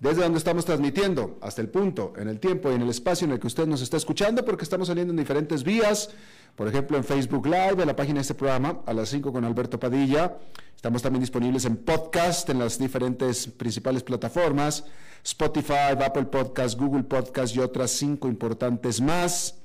[0.00, 3.32] desde donde estamos transmitiendo, hasta el punto, en el tiempo y en el espacio en
[3.32, 6.10] el que usted nos está escuchando, porque estamos saliendo en diferentes vías,
[6.54, 9.44] por ejemplo en Facebook Live, en la página de este programa, a las 5 con
[9.44, 10.36] Alberto Padilla.
[10.74, 14.84] Estamos también disponibles en podcast, en las diferentes principales plataformas,
[15.24, 19.56] Spotify, Apple Podcast, Google Podcast y otras cinco importantes más.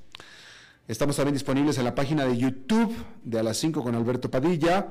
[0.88, 2.94] Estamos también disponibles en la página de YouTube
[3.24, 4.88] de a las 5 con Alberto Padilla.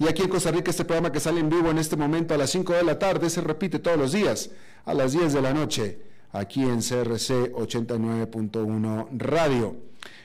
[0.00, 2.38] Y aquí en Costa Rica este programa que sale en vivo en este momento a
[2.38, 4.48] las 5 de la tarde se repite todos los días
[4.86, 5.98] a las 10 de la noche
[6.32, 9.76] aquí en CRC 89.1 Radio.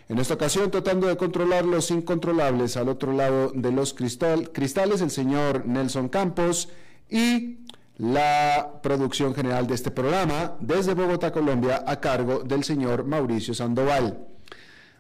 [0.08, 5.12] En esta ocasión tratando de controlar los incontrolables al otro lado de los cristales el
[5.12, 6.70] señor Nelson Campos
[7.10, 7.58] y
[7.98, 14.26] la producción general de este programa desde Bogotá, Colombia, a cargo del señor Mauricio Sandoval.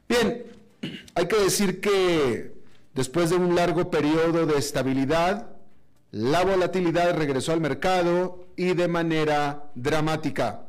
[0.10, 0.44] Bien,
[1.16, 2.55] hay que decir que
[2.96, 5.50] Después de un largo periodo de estabilidad,
[6.12, 10.68] la volatilidad regresó al mercado y de manera dramática.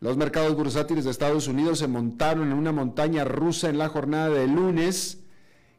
[0.00, 4.30] Los mercados bursátiles de Estados Unidos se montaron en una montaña rusa en la jornada
[4.30, 5.20] de lunes,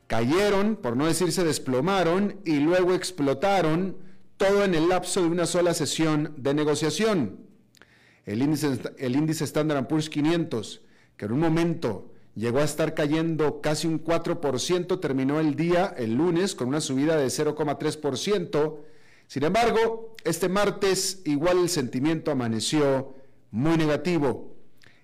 [0.08, 3.98] cayeron, por no decir se desplomaron, y luego explotaron,
[4.38, 7.40] todo en el lapso de una sola sesión de negociación.
[8.26, 10.82] El índice, el índice Standard Poor's 500,
[11.18, 16.16] que en un momento llegó a estar cayendo casi un 4%, terminó el día, el
[16.16, 18.78] lunes, con una subida de 0,3%.
[19.28, 23.16] Sin embargo, este martes igual el sentimiento amaneció
[23.52, 24.54] muy negativo.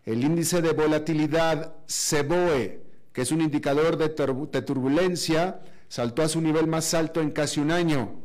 [0.06, 2.82] El índice de volatilidad CEBOE,
[3.14, 7.60] que es un indicador de, de turbulencia, saltó a su nivel más alto en casi
[7.60, 8.22] un año.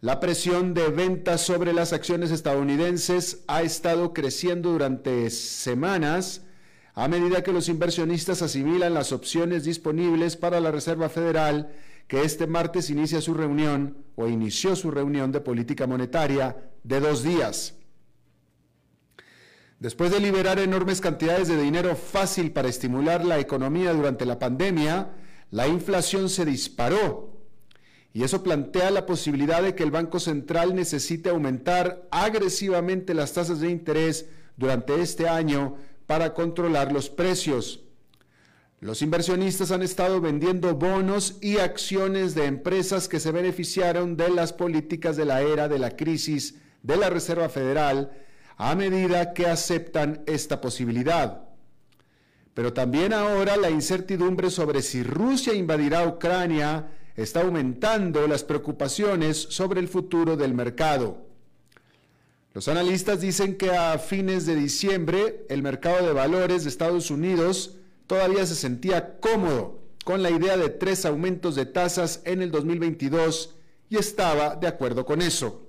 [0.00, 6.42] La presión de ventas sobre las acciones estadounidenses ha estado creciendo durante semanas,
[6.98, 11.70] a medida que los inversionistas asimilan las opciones disponibles para la Reserva Federal,
[12.08, 17.22] que este martes inicia su reunión o inició su reunión de política monetaria de dos
[17.22, 17.76] días.
[19.78, 25.12] Después de liberar enormes cantidades de dinero fácil para estimular la economía durante la pandemia,
[25.52, 27.44] la inflación se disparó
[28.12, 33.60] y eso plantea la posibilidad de que el Banco Central necesite aumentar agresivamente las tasas
[33.60, 34.26] de interés
[34.56, 35.76] durante este año
[36.08, 37.82] para controlar los precios.
[38.80, 44.54] Los inversionistas han estado vendiendo bonos y acciones de empresas que se beneficiaron de las
[44.54, 48.10] políticas de la era de la crisis de la Reserva Federal
[48.56, 51.42] a medida que aceptan esta posibilidad.
[52.54, 59.80] Pero también ahora la incertidumbre sobre si Rusia invadirá Ucrania está aumentando las preocupaciones sobre
[59.80, 61.27] el futuro del mercado.
[62.58, 67.76] Los analistas dicen que a fines de diciembre el mercado de valores de Estados Unidos
[68.08, 73.54] todavía se sentía cómodo con la idea de tres aumentos de tasas en el 2022
[73.88, 75.68] y estaba de acuerdo con eso.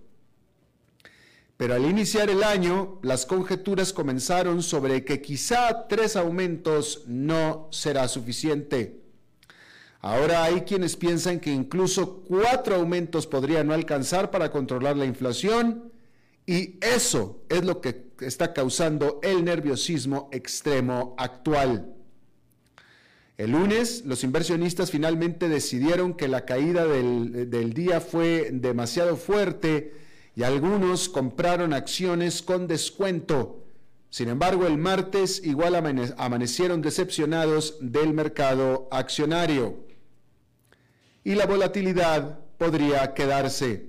[1.58, 8.08] Pero al iniciar el año, las conjeturas comenzaron sobre que quizá tres aumentos no será
[8.08, 9.00] suficiente.
[10.02, 15.92] Ahora hay quienes piensan que incluso cuatro aumentos podrían no alcanzar para controlar la inflación
[16.50, 21.94] y eso es lo que está causando el nerviosismo extremo actual.
[23.38, 29.94] El lunes, los inversionistas finalmente decidieron que la caída del, día fue demasiado fuerte
[30.36, 33.64] y algunos compraron acciones con descuento.
[34.10, 39.86] Sin embargo, el martes igual amanecieron decepcionados del mercado accionario.
[41.24, 43.89] Y la volatilidad podría quedarse.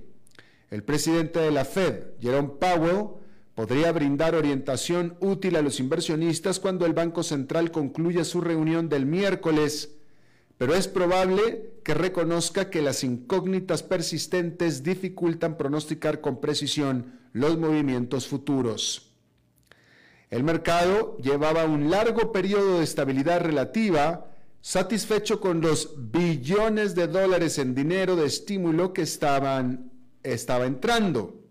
[0.71, 3.09] El presidente de la Fed, Jerome Powell,
[3.55, 9.05] podría brindar orientación útil a los inversionistas cuando el Banco Central concluya su reunión del
[9.05, 9.97] miércoles,
[10.57, 18.27] pero es probable que reconozca que las incógnitas persistentes dificultan pronosticar con precisión los movimientos
[18.27, 19.11] futuros.
[20.29, 24.31] El mercado llevaba un largo periodo de estabilidad relativa,
[24.61, 29.90] satisfecho con los billones de dólares en dinero de estímulo que estaban,
[30.23, 31.41] estaba entrando.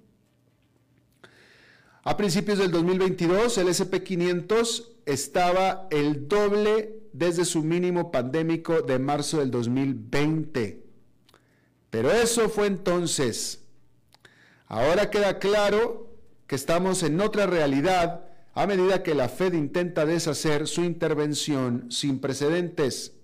[2.02, 9.38] A principios del 2022, el SP500 estaba el doble desde su mínimo pandémico de marzo
[9.38, 10.82] del 2020.
[11.90, 13.64] Pero eso fue entonces.
[14.66, 16.08] Ahora queda claro
[16.46, 18.24] que estamos en otra realidad
[18.54, 23.14] a medida que la Fed intenta deshacer su intervención sin precedentes.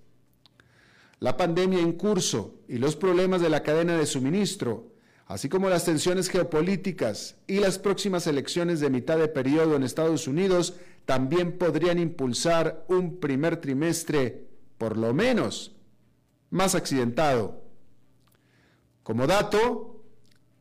[1.19, 4.93] La pandemia en curso y los problemas de la cadena de suministro,
[5.27, 10.29] así como las tensiones geopolíticas y las próximas elecciones de mitad de periodo en Estados
[10.29, 10.75] Unidos,
[11.05, 14.47] también podrían impulsar un primer trimestre,
[14.79, 15.77] por lo menos,
[16.51, 17.63] más accidentado.
[19.03, 20.03] Como dato,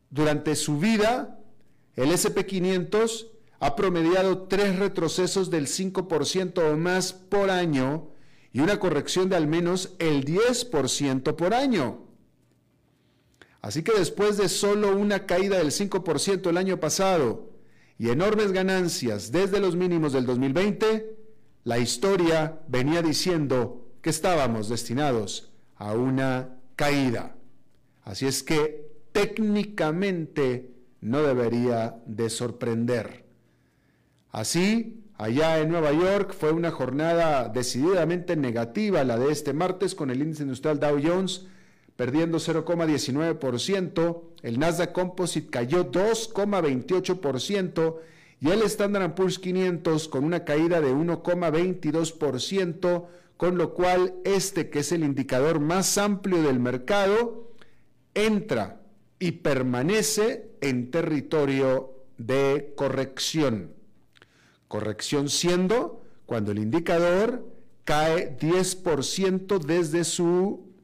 [0.10, 1.40] durante su vida,
[1.96, 3.28] el SP500
[3.60, 8.10] ha promediado tres retrocesos del 5% o más por año
[8.52, 12.06] y una corrección de al menos el 10% por año.
[13.66, 17.50] Así que después de solo una caída del 5% el año pasado
[17.98, 21.18] y enormes ganancias desde los mínimos del 2020,
[21.64, 27.38] la historia venía diciendo que estábamos destinados a una caída.
[28.04, 30.70] Así es que técnicamente
[31.02, 33.26] no debería de sorprender.
[34.32, 40.12] Así, allá en Nueva York fue una jornada decididamente negativa la de este martes con
[40.12, 41.48] el índice industrial Dow Jones
[41.96, 47.96] perdiendo 0,19%, el Nasdaq Composite cayó 2,28%
[48.42, 53.06] y el Standard Poor's 500 con una caída de 1,22%,
[53.38, 57.54] con lo cual este, que es el indicador más amplio del mercado,
[58.14, 58.82] entra
[59.20, 63.74] y permanece en territorio de corrección.
[64.68, 67.46] Corrección siendo cuando el indicador
[67.86, 70.75] cae 10% desde su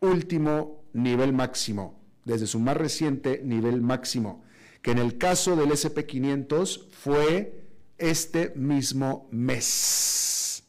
[0.00, 4.44] último nivel máximo, desde su más reciente nivel máximo,
[4.82, 7.64] que en el caso del SP500 fue
[7.98, 10.64] este mismo mes.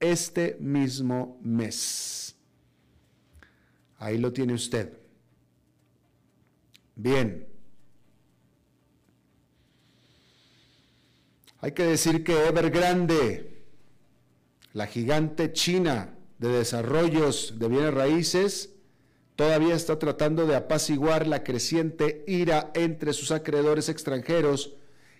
[0.00, 2.36] Este mismo mes.
[3.98, 4.96] Ahí lo tiene usted.
[6.94, 7.48] Bien.
[11.60, 13.64] Hay que decir que Evergrande,
[14.72, 18.74] la gigante china de desarrollos de bienes raíces,
[19.36, 24.74] todavía está tratando de apaciguar la creciente ira entre sus acreedores extranjeros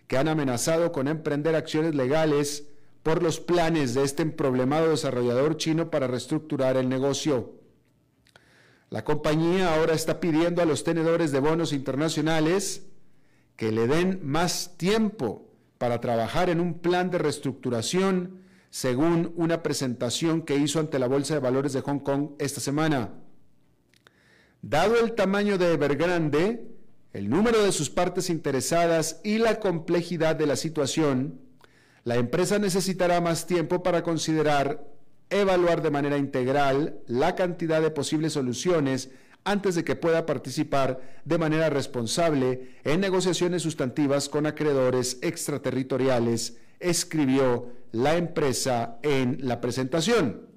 [0.06, 2.68] que han amenazado con emprender acciones legales
[3.02, 7.54] por los planes de este problemado desarrollador chino para reestructurar el negocio.
[8.90, 12.86] La compañía ahora está pidiendo a los tenedores de bonos internacionales
[13.56, 15.48] que le den más tiempo
[15.78, 21.34] para trabajar en un plan de reestructuración, según una presentación que hizo ante la Bolsa
[21.34, 23.14] de Valores de Hong Kong esta semana.
[24.62, 26.68] Dado el tamaño de Evergrande,
[27.12, 31.40] el número de sus partes interesadas y la complejidad de la situación,
[32.04, 34.86] la empresa necesitará más tiempo para considerar,
[35.30, 39.10] evaluar de manera integral la cantidad de posibles soluciones
[39.44, 47.72] antes de que pueda participar de manera responsable en negociaciones sustantivas con acreedores extraterritoriales, escribió
[47.92, 50.48] la empresa en la presentación.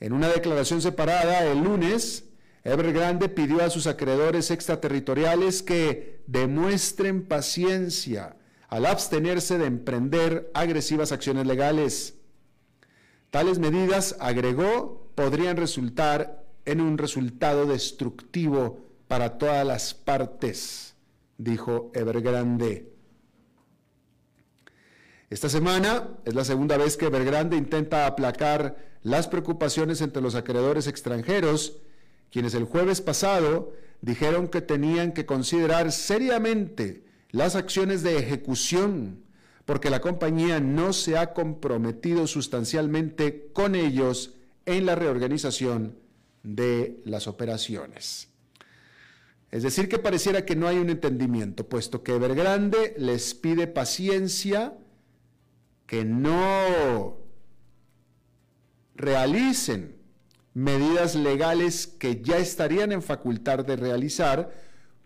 [0.00, 2.24] En una declaración separada el lunes,
[2.64, 8.36] Evergrande pidió a sus acreedores extraterritoriales que demuestren paciencia
[8.68, 12.14] al abstenerse de emprender agresivas acciones legales.
[13.30, 20.94] Tales medidas, agregó, podrían resultar en un resultado destructivo para todas las partes,
[21.38, 22.97] dijo Evergrande.
[25.30, 30.86] Esta semana es la segunda vez que Evergrande intenta aplacar las preocupaciones entre los acreedores
[30.86, 31.76] extranjeros,
[32.30, 39.22] quienes el jueves pasado dijeron que tenían que considerar seriamente las acciones de ejecución,
[39.66, 45.98] porque la compañía no se ha comprometido sustancialmente con ellos en la reorganización
[46.42, 48.28] de las operaciones.
[49.50, 54.74] Es decir, que pareciera que no hay un entendimiento, puesto que Evergrande les pide paciencia,
[55.88, 57.16] que no
[58.94, 59.96] realicen
[60.54, 64.52] medidas legales que ya estarían en facultad de realizar,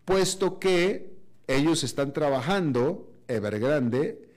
[0.04, 4.28] puesto que ellos están trabajando, Evergrande,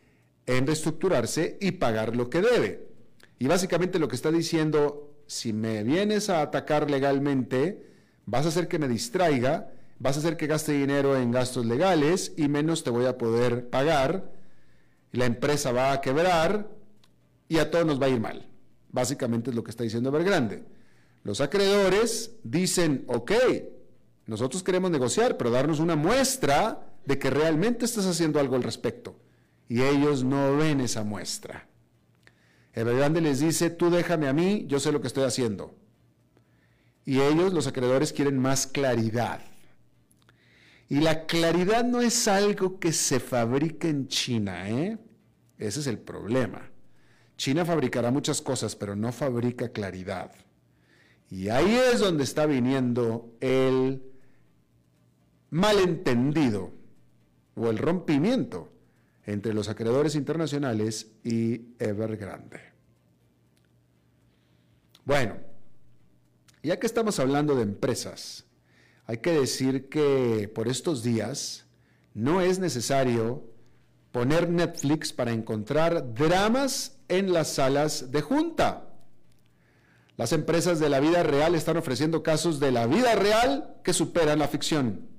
[0.46, 2.88] en reestructurarse y pagar lo que debe.
[3.40, 7.84] Y básicamente lo que está diciendo si me vienes a atacar legalmente,
[8.26, 12.34] vas a hacer que me distraiga, vas a hacer que gaste dinero en gastos legales
[12.38, 14.32] y menos te voy a poder pagar,
[15.16, 16.70] la empresa va a quebrar
[17.48, 18.48] y a todos nos va a ir mal.
[18.92, 20.64] Básicamente es lo que está diciendo Evergrande.
[21.24, 23.32] Los acreedores dicen, ok,
[24.28, 29.20] nosotros queremos negociar, pero darnos una muestra de que realmente estás haciendo algo al respecto.
[29.68, 31.68] Y ellos no ven esa muestra.
[32.74, 35.76] Evergrande les dice, tú déjame a mí, yo sé lo que estoy haciendo.
[37.06, 39.42] Y ellos, los acreedores, quieren más claridad.
[40.90, 44.98] Y la claridad no es algo que se fabrica en China, ¿eh?
[45.58, 46.70] Ese es el problema.
[47.38, 50.32] China fabricará muchas cosas, pero no fabrica claridad.
[51.30, 54.04] Y ahí es donde está viniendo el
[55.50, 56.72] malentendido
[57.56, 58.72] o el rompimiento
[59.26, 62.60] entre los acreedores internacionales y Evergrande.
[65.04, 65.38] Bueno,
[66.62, 68.46] ya que estamos hablando de empresas,
[69.06, 71.66] hay que decir que por estos días
[72.14, 73.55] no es necesario
[74.16, 78.88] poner Netflix para encontrar dramas en las salas de junta.
[80.16, 84.40] Las empresas de la vida real están ofreciendo casos de la vida real que superan
[84.40, 85.10] la ficción.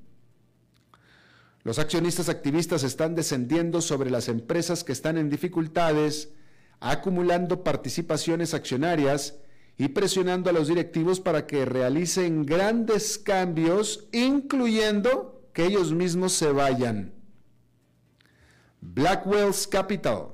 [1.63, 6.31] Los accionistas activistas están descendiendo sobre las empresas que están en dificultades,
[6.81, 9.35] acumulando participaciones accionarias
[9.77, 16.51] y presionando a los directivos para que realicen grandes cambios, incluyendo que ellos mismos se
[16.51, 17.16] vayan.
[18.95, 20.29] Blackwell's Capital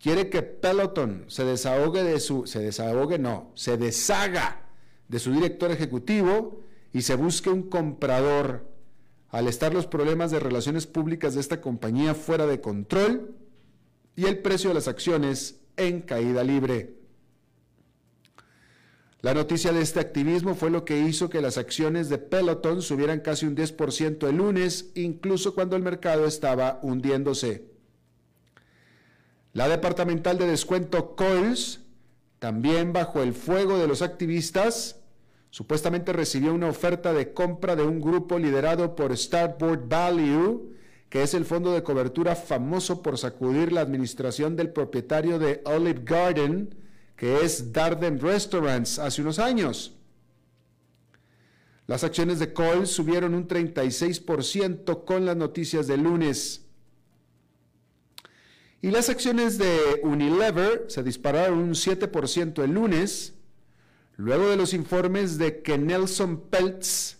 [0.00, 4.68] quiere que Peloton se desahogue de su, se desahogue no, se deshaga
[5.08, 6.62] de su director ejecutivo
[6.92, 8.66] y se busque un comprador.
[9.28, 13.34] Al estar los problemas de relaciones públicas de esta compañía fuera de control
[14.14, 16.96] y el precio de las acciones en caída libre.
[19.20, 23.20] La noticia de este activismo fue lo que hizo que las acciones de Peloton subieran
[23.20, 27.75] casi un 10% el lunes, incluso cuando el mercado estaba hundiéndose.
[29.56, 31.80] La departamental de descuento Coils,
[32.38, 35.00] también bajo el fuego de los activistas,
[35.48, 40.74] supuestamente recibió una oferta de compra de un grupo liderado por Starboard Value,
[41.08, 46.02] que es el fondo de cobertura famoso por sacudir la administración del propietario de Olive
[46.04, 46.74] Garden,
[47.16, 49.96] que es Darden Restaurants, hace unos años.
[51.86, 56.65] Las acciones de Coils subieron un 36% con las noticias de lunes.
[58.86, 63.34] Y las acciones de Unilever se dispararon un 7% el lunes,
[64.14, 67.16] luego de los informes de que Nelson Peltz,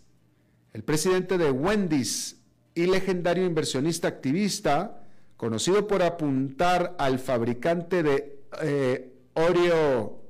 [0.75, 2.37] el presidente de Wendy's
[2.77, 5.03] y legendario inversionista activista,
[5.37, 10.23] conocido por apuntar al fabricante de eh, Oreo,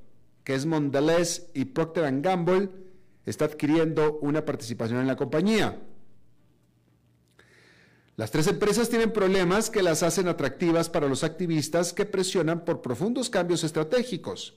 [0.42, 2.70] que es Mondelez, y Procter Gamble,
[3.26, 5.82] está adquiriendo una participación en la compañía.
[8.16, 12.80] Las tres empresas tienen problemas que las hacen atractivas para los activistas que presionan por
[12.80, 14.54] profundos cambios estratégicos.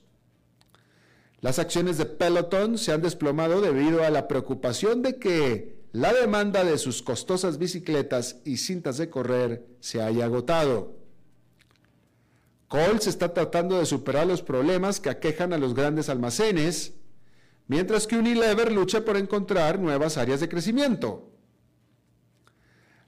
[1.42, 6.64] Las acciones de Peloton se han desplomado debido a la preocupación de que la demanda
[6.64, 10.96] de sus costosas bicicletas y cintas de correr se haya agotado.
[12.68, 16.94] Coles está tratando de superar los problemas que aquejan a los grandes almacenes,
[17.66, 21.29] mientras que Unilever lucha por encontrar nuevas áreas de crecimiento.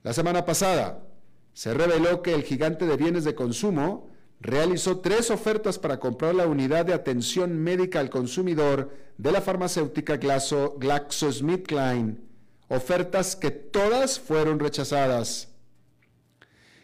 [0.03, 1.07] La semana pasada
[1.53, 6.49] se reveló que el gigante de bienes de consumo realizó tres ofertas para comprar la
[6.49, 12.21] unidad de atención médica al consumidor de la farmacéutica GlaxoSmithKline,
[12.69, 15.51] ofertas que todas fueron rechazadas.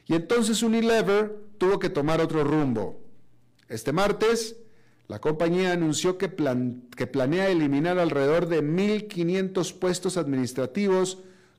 [0.07, 3.03] Y entonces Unilever tuvo que tomar otro rumbo.
[3.69, 4.55] Este martes,
[5.09, 6.33] la compañía anunció que,
[6.97, 11.19] que planea eliminar alrededor de 1.500 puestos administrativos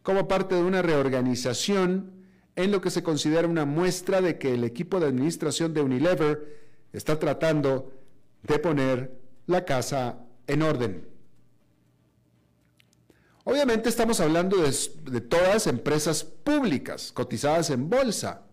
[0.10, 2.26] como parte de una reorganización
[2.56, 6.68] en lo que se considera una muestra de que el equipo de administración de Unilever
[6.92, 7.94] está tratando
[8.42, 11.08] de poner la casa en orden.
[13.44, 18.48] Obviamente estamos hablando de, todas empresas públicas cotizadas en bolsa,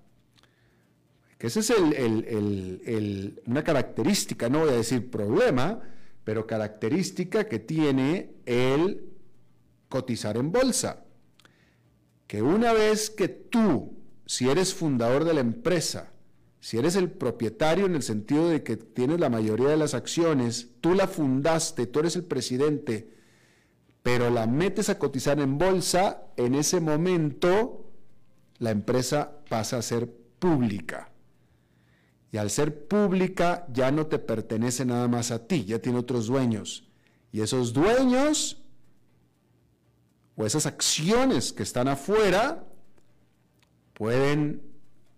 [1.39, 1.73] que esa es
[3.47, 5.81] una característica, no voy a decir problema,
[6.23, 9.09] pero característica que tiene el
[9.89, 11.06] cotizar en bolsa
[12.27, 16.13] que una vez que tú, si eres fundador de la empresa,
[16.61, 20.71] si eres el propietario en el sentido de que tienes la mayoría de las acciones,
[20.81, 23.09] tú la fundaste, tú eres el presidente,
[24.03, 27.93] pero la metes a cotizar en bolsa, en ese momento
[28.59, 31.13] la empresa pasa a ser pública.
[32.33, 36.27] Y al ser pública ya no te pertenece nada más a ti, ya tiene otros
[36.27, 36.89] dueños.
[37.31, 38.66] Y esos dueños
[40.37, 42.65] o esas acciones que están afuera
[43.95, 44.63] pueden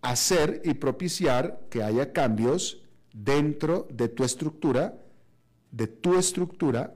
[0.00, 2.82] hacer y propiciar que haya cambios
[3.12, 4.94] dentro de tu estructura,
[5.72, 6.94] de tu estructura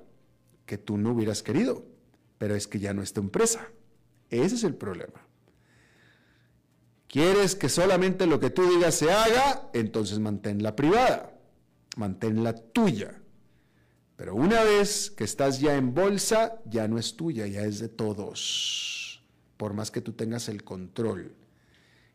[0.66, 1.84] que tú no hubieras querido,
[2.38, 3.68] pero es que ya no es tu empresa.
[4.30, 5.20] Ese es el problema.
[7.08, 9.68] ¿Quieres que solamente lo que tú digas se haga?
[9.74, 11.34] Entonces manténla privada,
[11.96, 13.21] manténla tuya.
[14.22, 17.88] Pero una vez que estás ya en bolsa, ya no es tuya, ya es de
[17.88, 19.20] todos,
[19.56, 21.34] por más que tú tengas el control.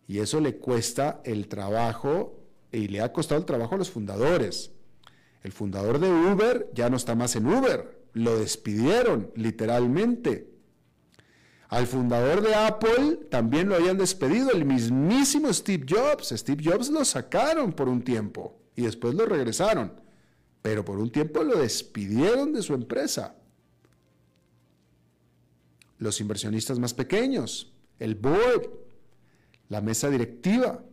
[0.07, 2.39] Y eso le cuesta el trabajo
[2.71, 4.71] y le ha costado el trabajo a los fundadores.
[5.43, 10.49] El fundador de Uber ya no está más en Uber, lo despidieron literalmente.
[11.67, 16.29] Al fundador de Apple también lo habían despedido, el mismísimo Steve Jobs.
[16.29, 20.06] Steve Jobs lo sacaron por un tiempo y después lo regresaron,
[20.67, 23.33] pero por un tiempo lo despidieron de su empresa.
[25.97, 28.69] Los inversionistas más pequeños, el board,
[29.69, 30.83] la mesa directiva.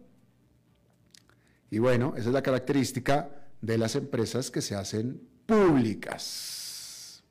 [1.73, 7.25] Y bueno, esa es la característica de las empresas que se hacen públicas.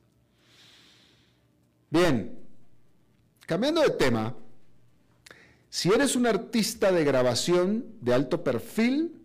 [1.88, 2.38] Bien,
[3.46, 4.36] cambiando de tema,
[5.70, 9.23] si eres un artista de grabación de alto perfil,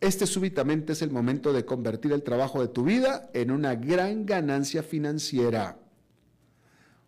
[0.00, 4.24] este súbitamente es el momento de convertir el trabajo de tu vida en una gran
[4.26, 5.78] ganancia financiera.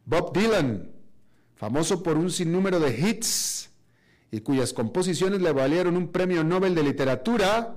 [0.04, 0.90] Bob Dylan,
[1.54, 3.70] famoso por un sinnúmero de hits,
[4.32, 7.76] y cuyas composiciones le valieron un premio Nobel de Literatura,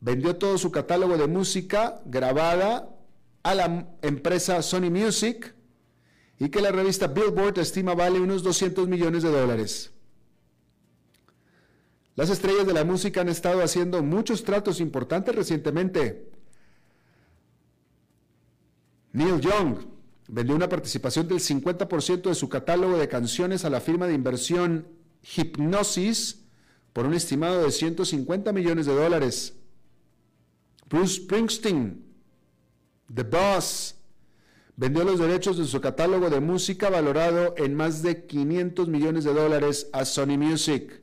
[0.00, 2.88] vendió todo su catálogo de música grabada
[3.42, 5.54] a la empresa Sony Music
[6.38, 9.92] y que la revista Billboard estima vale unos 200 millones de dólares.
[12.14, 16.30] Las estrellas de la música han estado haciendo muchos tratos importantes recientemente.
[19.12, 19.78] Neil Young
[20.28, 24.86] vendió una participación del 50% de su catálogo de canciones a la firma de inversión
[25.36, 26.42] Hipnosis
[26.92, 29.54] por un estimado de 150 millones de dólares.
[30.88, 32.04] Bruce Springsteen,
[33.14, 33.94] The Boss,
[34.76, 39.32] vendió los derechos de su catálogo de música valorado en más de 500 millones de
[39.32, 41.01] dólares a Sony Music.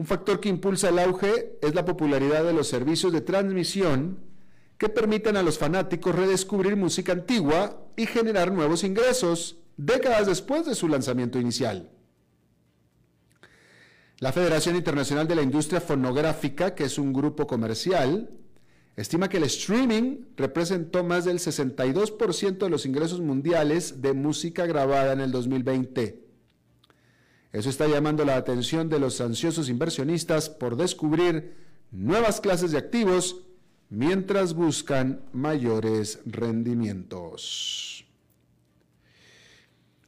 [0.00, 4.18] Un factor que impulsa el auge es la popularidad de los servicios de transmisión
[4.78, 10.74] que permiten a los fanáticos redescubrir música antigua y generar nuevos ingresos décadas después de
[10.74, 11.90] su lanzamiento inicial.
[14.20, 18.30] La Federación Internacional de la Industria Fonográfica, que es un grupo comercial,
[18.96, 25.12] estima que el streaming representó más del 62% de los ingresos mundiales de música grabada
[25.12, 26.29] en el 2020.
[27.52, 31.54] Eso está llamando la atención de los ansiosos inversionistas por descubrir
[31.90, 33.42] nuevas clases de activos
[33.88, 38.06] mientras buscan mayores rendimientos.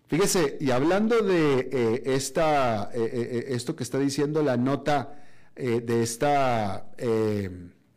[0.07, 5.19] Fíjese, y hablando de eh, esta, eh, eh, esto que está diciendo la nota
[5.55, 6.91] de esta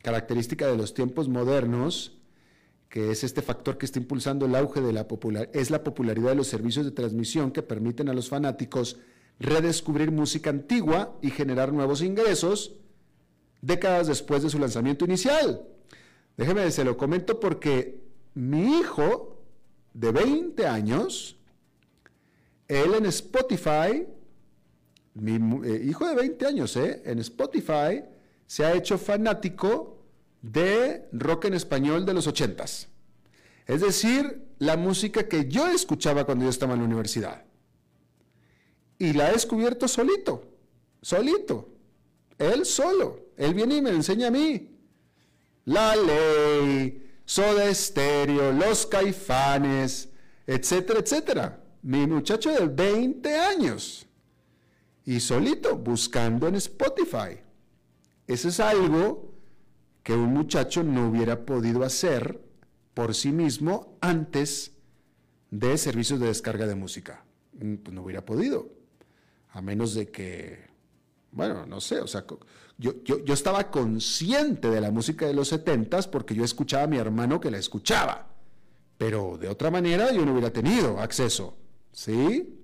[0.01, 2.17] característica de los tiempos modernos,
[2.89, 6.29] que es este factor que está impulsando el auge de la popular, es la popularidad
[6.29, 8.97] de los servicios de transmisión que permiten a los fanáticos
[9.39, 12.73] redescubrir música antigua y generar nuevos ingresos
[13.61, 15.61] décadas después de su lanzamiento inicial.
[16.37, 18.01] Déjeme, se lo comento porque
[18.33, 19.41] mi hijo
[19.93, 21.37] de 20 años,
[22.67, 24.05] él en Spotify,
[25.13, 27.01] mi eh, hijo de 20 años, ¿eh?
[27.05, 28.03] en Spotify
[28.45, 29.97] se ha hecho fanático
[30.41, 32.87] de rock en español de los 80s.
[33.65, 37.43] Es decir, la música que yo escuchaba cuando yo estaba en la universidad.
[38.97, 40.43] Y la ha descubierto solito,
[41.01, 41.69] solito,
[42.38, 43.25] él solo.
[43.38, 44.69] Él viene y me enseña a mí.
[45.65, 50.08] La ley, Soda Estéreo, Los Caifanes,
[50.47, 54.08] etcétera, etcétera mi muchacho de 20 años
[55.05, 57.38] y solito buscando en Spotify.
[58.25, 59.36] Eso es algo
[60.01, 62.41] que un muchacho no hubiera podido hacer
[62.95, 64.71] por sí mismo antes
[65.51, 67.23] de servicios de descarga de música.
[67.53, 68.67] Mm, pues no hubiera podido.
[69.55, 70.59] A menos de que,
[71.31, 72.25] bueno, no sé, o sea,
[72.77, 76.87] yo, yo, yo estaba consciente de la música de los setentas porque yo escuchaba a
[76.87, 78.27] mi hermano que la escuchaba.
[78.97, 81.55] Pero de otra manera yo no hubiera tenido acceso.
[81.93, 82.59] ¿sí?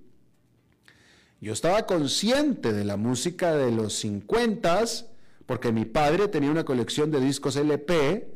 [1.40, 4.84] Yo estaba consciente de la música de los 50
[5.46, 8.28] porque mi padre tenía una colección de discos LP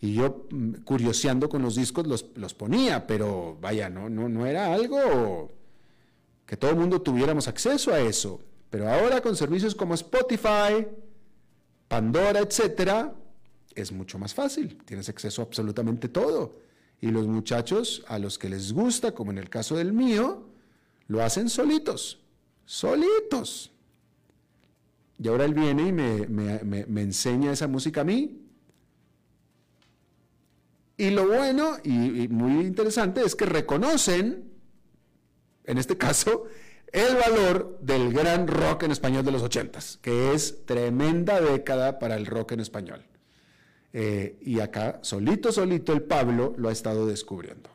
[0.00, 4.72] y yo mm, curioseando con los discos los, ponía, pero vaya, no, no, no era
[4.72, 5.52] algo
[6.48, 8.40] que todo el mundo tuviéramos acceso a eso.
[8.70, 10.88] Pero ahora con servicios como Spotify,
[11.88, 13.14] Pandora, etcétera,
[13.74, 16.56] es mucho más fácil, tienes acceso a absolutamente todo.
[17.02, 20.48] Y los muchachos a los que les gusta, como en el caso del mío,
[21.06, 22.18] lo hacen solitos,
[22.64, 23.70] solitos.
[25.18, 28.40] Y ahora él viene y me, enseña esa música a mí.
[30.96, 34.47] Y lo bueno y, y muy interesante es que reconocen,
[35.68, 36.46] en este caso,
[36.92, 42.16] el valor del gran rock en español de los ochentas, que es tremenda década para
[42.16, 43.04] el rock en español.
[43.92, 47.68] Eh, y acá, solito, solito, el Pablo lo ha estado descubriendo.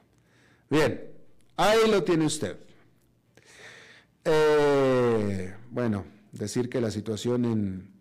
[0.72, 1.12] Bien,
[1.56, 2.58] ahí lo tiene usted.
[4.26, 7.94] Eh, bueno, decir que la situación en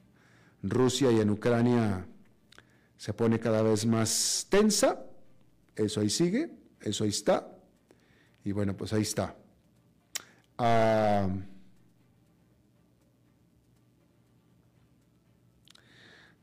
[0.63, 2.07] Rusia y en Ucrania
[2.97, 5.05] se pone cada vez más tensa,
[5.77, 6.51] eso ahí sigue,
[6.81, 7.59] eso ahí está,
[8.43, 9.37] y bueno, pues ahí está.
[10.64, 11.29] Ah,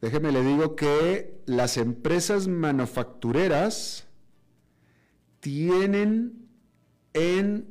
[0.02, 4.10] déjeme le digo que las empresas manufactureras
[5.40, 6.50] tienen
[7.14, 7.66] en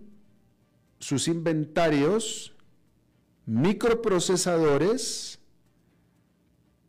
[1.00, 2.56] sus inventarios
[3.44, 5.40] microprocesadores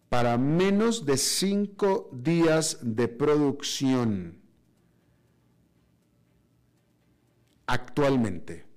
[0.07, 4.39] para menos de cinco días de producción
[7.67, 8.68] actualmente.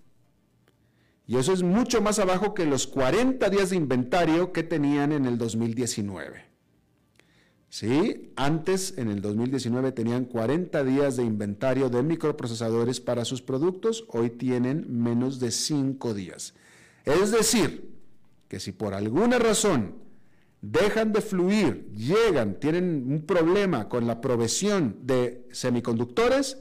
[1.33, 5.25] Y eso es mucho más abajo que los 40 días de inventario que tenían en
[5.25, 6.45] el 2019.
[7.71, 8.35] ¿Sí?
[8.37, 14.29] Antes, en el 2019, tenían 40 días de inventario de microprocesadores para sus productos, hoy
[14.29, 16.53] tienen menos de 5 días.
[17.07, 17.91] Es decir,
[18.47, 19.95] que si por alguna razón
[20.61, 26.59] dejan de fluir, llegan, tienen un problema con la provisión de semiconductores,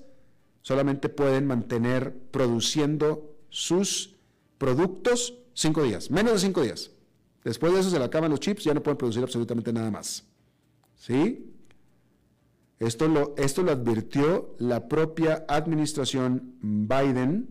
[0.62, 4.21] solamente pueden mantener produciendo sus
[4.62, 6.92] productos cinco días, menos de cinco días.
[7.44, 10.24] Después de eso se le acaban los chips, ya no pueden producir absolutamente nada más.
[10.96, 11.52] ¿Sí?
[12.78, 17.50] Esto lo, esto lo advirtió la propia administración Biden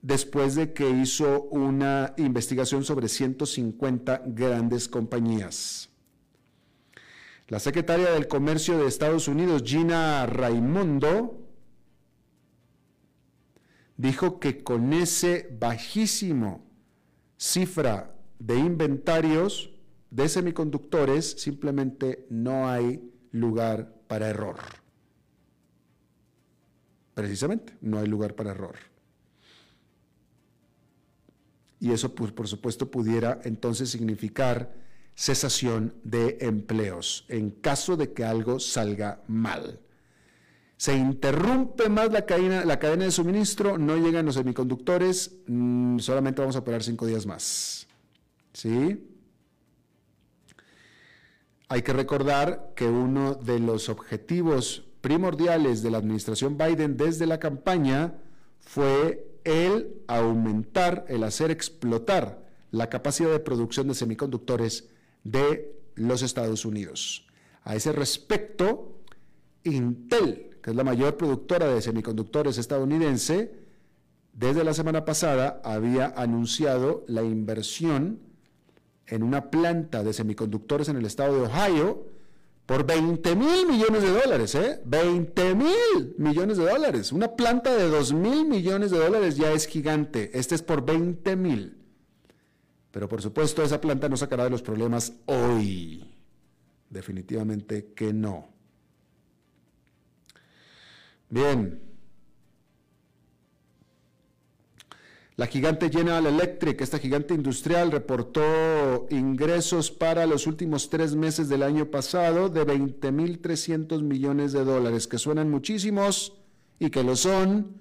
[0.00, 5.90] después de que hizo una investigación sobre 150 grandes compañías.
[7.48, 11.49] La secretaria del Comercio de Estados Unidos, Gina Raimondo,
[14.00, 16.64] dijo que con ese bajísimo
[17.36, 19.70] cifra de inventarios
[20.10, 24.56] de semiconductores simplemente no hay lugar para error.
[27.14, 28.76] Precisamente, no hay lugar para error.
[31.78, 34.74] Y eso, pues, por supuesto, pudiera entonces significar
[35.14, 39.78] cesación de empleos en caso de que algo salga mal
[40.80, 46.40] se interrumpe más la cadena, la cadena de suministro, no llegan los semiconductores, mm, solamente
[46.40, 47.86] vamos a operar cinco días más.
[48.54, 49.06] ¿Sí?
[51.68, 57.38] Hay que recordar que uno de los objetivos primordiales de la administración Biden desde la
[57.38, 58.14] campaña
[58.58, 64.88] fue el aumentar, el hacer explotar la capacidad de producción de semiconductores
[65.24, 67.26] de los Estados Unidos.
[67.64, 68.96] A ese respecto,
[69.62, 73.54] Intel que es la mayor productora de semiconductores estadounidense,
[74.32, 78.20] desde la semana pasada había anunciado la inversión
[79.06, 82.06] en una planta de semiconductores en el estado de Ohio
[82.66, 84.80] por 20 mil millones de dólares, ¿eh?
[84.84, 87.10] 20 mil millones de dólares.
[87.10, 90.30] Una planta de 2 mil millones de dólares ya es gigante.
[90.38, 91.76] Este es por 20 mil.
[92.92, 96.08] Pero por supuesto esa planta no sacará de los problemas hoy.
[96.88, 98.48] Definitivamente que no.
[101.30, 101.80] Bien.
[105.36, 111.62] La gigante General Electric, esta gigante industrial, reportó ingresos para los últimos tres meses del
[111.62, 116.34] año pasado de 20.300 millones de dólares, que suenan muchísimos
[116.78, 117.74] y que lo son,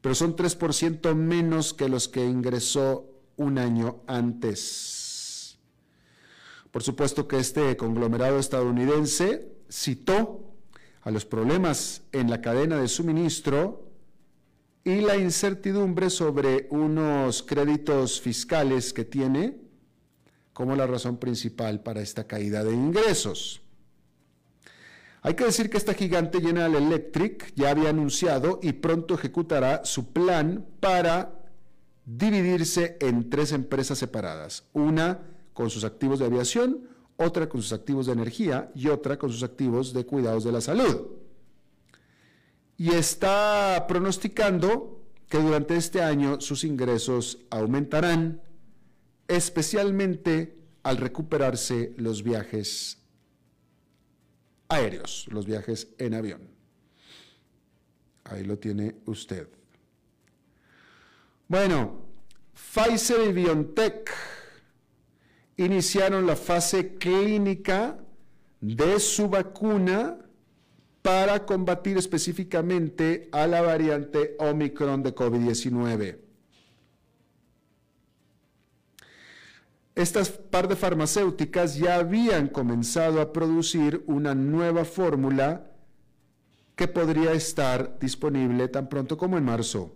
[0.00, 5.58] pero son 3% menos que los que ingresó un año antes.
[6.70, 10.51] Por supuesto que este conglomerado estadounidense citó
[11.02, 13.88] a los problemas en la cadena de suministro
[14.84, 19.56] y la incertidumbre sobre unos créditos fiscales que tiene
[20.52, 23.62] como la razón principal para esta caída de ingresos.
[25.22, 30.12] Hay que decir que esta gigante General Electric ya había anunciado y pronto ejecutará su
[30.12, 31.32] plan para
[32.04, 35.20] dividirse en tres empresas separadas, una
[35.52, 36.88] con sus activos de aviación,
[37.22, 40.60] otra con sus activos de energía y otra con sus activos de cuidados de la
[40.60, 41.08] salud.
[42.76, 48.42] Y está pronosticando que durante este año sus ingresos aumentarán,
[49.28, 52.98] especialmente al recuperarse los viajes
[54.68, 56.48] aéreos, los viajes en avión.
[58.24, 59.48] Ahí lo tiene usted.
[61.48, 62.02] Bueno,
[62.54, 64.10] Pfizer y BioNTech
[65.56, 67.98] iniciaron la fase clínica
[68.60, 70.18] de su vacuna
[71.02, 76.18] para combatir específicamente a la variante Omicron de COVID-19.
[79.94, 85.70] Estas par de farmacéuticas ya habían comenzado a producir una nueva fórmula
[86.76, 89.94] que podría estar disponible tan pronto como en marzo.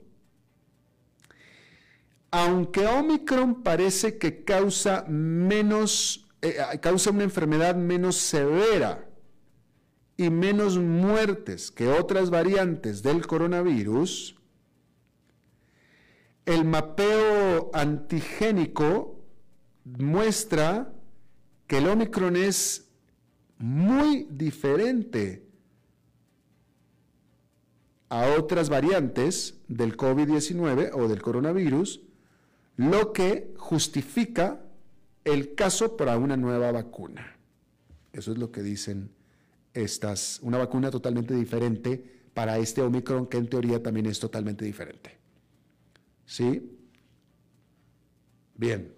[2.38, 9.08] Aunque Omicron parece que causa menos, eh, causa una enfermedad menos severa
[10.18, 14.36] y menos muertes que otras variantes del coronavirus,
[16.44, 19.24] el mapeo antigénico
[19.84, 20.92] muestra
[21.66, 22.92] que el Omicron es
[23.56, 25.48] muy diferente
[28.10, 32.02] a otras variantes del COVID-19 o del coronavirus,
[32.76, 34.60] lo que justifica
[35.24, 37.36] el caso para una nueva vacuna.
[38.12, 39.10] Eso es lo que dicen
[39.74, 45.16] estas, una vacuna totalmente diferente para este Omicron que en teoría también es totalmente diferente.
[46.24, 46.78] ¿Sí?
[48.54, 48.92] Bien.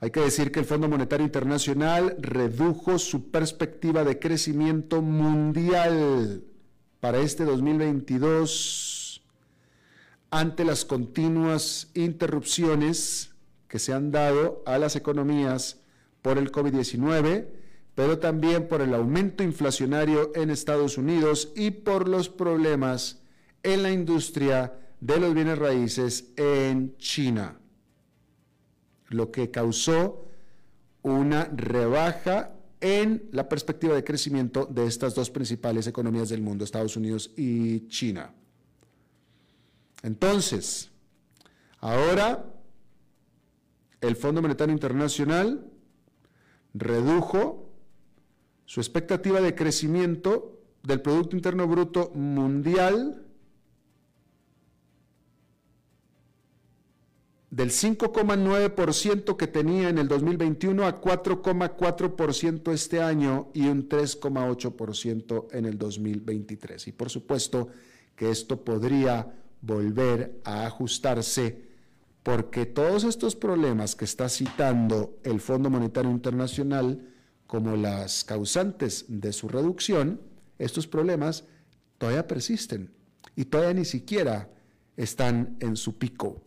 [0.00, 6.44] Hay que decir que el Fondo Monetario Internacional redujo su perspectiva de crecimiento mundial
[7.00, 8.95] para este 2022
[10.30, 13.34] ante las continuas interrupciones
[13.68, 15.80] que se han dado a las economías
[16.22, 17.48] por el COVID-19,
[17.94, 23.20] pero también por el aumento inflacionario en Estados Unidos y por los problemas
[23.62, 27.58] en la industria de los bienes raíces en China
[29.08, 30.24] lo que causó
[31.02, 36.96] una rebaja en la perspectiva de crecimiento de estas dos principales economías del mundo, Estados
[36.96, 38.32] Unidos y China.
[40.06, 40.92] Entonces,
[41.80, 42.44] ahora
[44.00, 45.68] el Fondo Monetario Internacional
[46.74, 47.72] redujo
[48.66, 53.26] su expectativa de crecimiento del Producto Interno Bruto Mundial
[57.50, 65.64] del 5,9% que tenía en el 2021 a 4,4% este año y un 3,8% en
[65.64, 66.86] el 2023.
[66.86, 67.70] Y por supuesto
[68.14, 71.66] que esto podría volver a ajustarse
[72.22, 77.12] porque todos estos problemas que está citando el Fondo Monetario Internacional
[77.46, 80.20] como las causantes de su reducción,
[80.58, 81.44] estos problemas
[81.98, 82.92] todavía persisten
[83.36, 84.50] y todavía ni siquiera
[84.96, 86.42] están en su pico.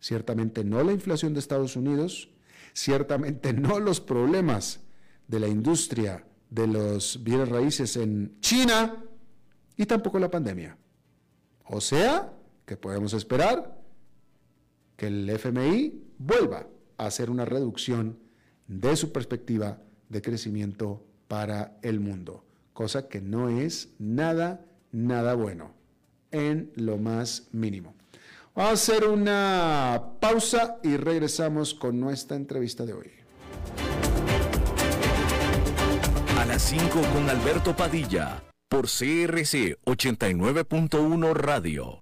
[0.00, 2.30] Ciertamente no la inflación de Estados Unidos,
[2.72, 4.80] ciertamente no los problemas
[5.28, 9.04] de la industria de los bienes raíces en China
[9.76, 10.76] y tampoco la pandemia.
[11.64, 12.32] O sea,
[12.66, 13.78] que podemos esperar
[14.96, 18.18] que el FMI vuelva a hacer una reducción
[18.68, 25.72] de su perspectiva de crecimiento para el mundo, cosa que no es nada, nada bueno,
[26.30, 27.94] en lo más mínimo.
[28.54, 33.10] Vamos a hacer una pausa y regresamos con nuestra entrevista de hoy.
[36.38, 42.01] A las 5 con Alberto Padilla, por CRC 89.1 Radio.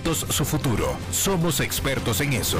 [0.13, 0.95] su futuro.
[1.11, 2.59] Somos expertos en eso.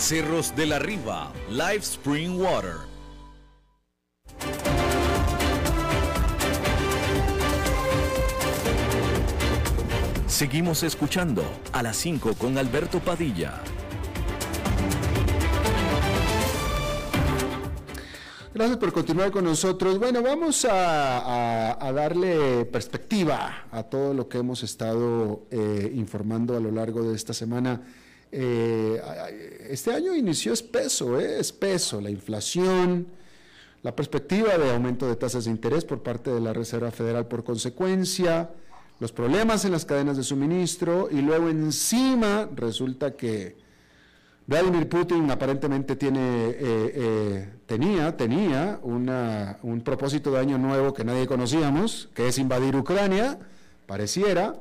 [0.00, 2.76] Cerros de la Riva, Live Spring Water.
[10.26, 13.60] Seguimos escuchando a las 5 con Alberto Padilla.
[18.54, 19.98] Gracias por continuar con nosotros.
[19.98, 26.70] Bueno, vamos a, darle perspectiva a todo lo que hemos estado eh, informando a lo
[26.70, 27.82] largo de esta semana.
[28.32, 33.06] Eh, este año inició espeso, eh, espeso, la inflación,
[33.82, 37.44] la perspectiva de aumento de tasas de interés por parte de la Reserva Federal por
[37.44, 38.50] consecuencia,
[39.00, 43.56] los problemas en las cadenas de suministro y luego encima resulta que
[44.50, 51.28] Vladimir Putin aparentemente tiene, eh, eh, tenía, tenía un propósito de año nuevo que nadie
[51.28, 53.38] conocíamos, que es invadir Ucrania,
[53.86, 54.56] pareciera.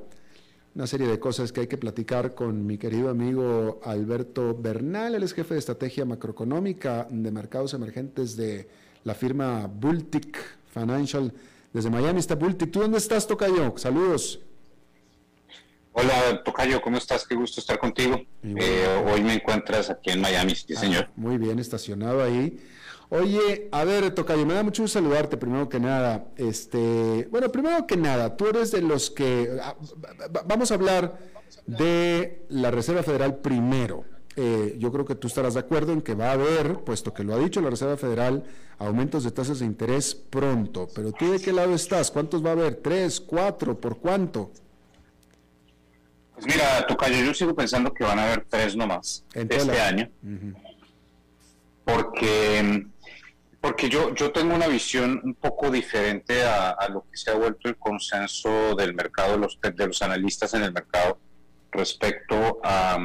[0.76, 5.24] Una serie de cosas que hay que platicar con mi querido amigo Alberto Bernal, él
[5.24, 8.70] es jefe de estrategia macroeconómica de mercados emergentes de
[9.04, 10.38] la firma Bultic
[10.72, 11.34] Financial.
[11.74, 12.72] Desde Miami está Bultic.
[12.72, 13.74] ¿Tú dónde estás, Tocayo?
[13.78, 14.42] Saludos.
[15.92, 17.28] Hola, Tocayo, ¿cómo estás?
[17.28, 18.22] Qué gusto estar contigo.
[18.44, 21.10] Eh, hoy me encuentras aquí en Miami, sí, ah, señor.
[21.16, 22.60] Muy bien, estacionado ahí.
[23.12, 26.28] Oye, a ver, Tocayo, me da mucho gusto saludarte primero que nada.
[26.38, 29.76] Este, bueno, primero que nada, tú eres de los que ah,
[30.46, 31.18] vamos a hablar
[31.66, 34.06] de la Reserva Federal primero.
[34.36, 37.24] Eh, yo creo que tú estarás de acuerdo en que va a haber, puesto que
[37.24, 38.44] lo ha dicho la Reserva Federal,
[38.78, 40.88] aumentos de tasas de interés pronto.
[40.94, 42.12] Pero tú de qué lado estás?
[42.12, 42.76] ¿Cuántos va a haber?
[42.76, 43.20] ¿Tres?
[43.20, 43.78] ¿Cuatro?
[43.80, 44.52] ¿Por cuánto?
[46.36, 50.10] Pues mira, Tocayo, yo sigo pensando que van a haber tres nomás este año.
[51.84, 52.86] Porque,
[53.62, 57.68] porque yo, yo tengo una visión un poco diferente a, lo que se ha vuelto
[57.68, 61.20] el consenso del mercado, los, de los analistas en el mercado,
[61.72, 62.98] respecto a,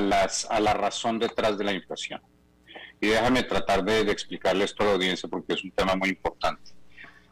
[0.00, 2.20] las, a la razón detrás de la inflación.
[3.00, 6.10] Y déjame tratar de, de explicarle esto a la audiencia porque es un tema muy
[6.10, 6.72] importante.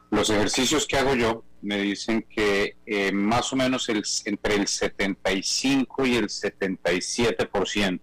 [0.09, 4.67] Los ejercicios que hago yo me dicen que eh, más o menos el, entre el
[4.67, 7.99] 75 y el 77%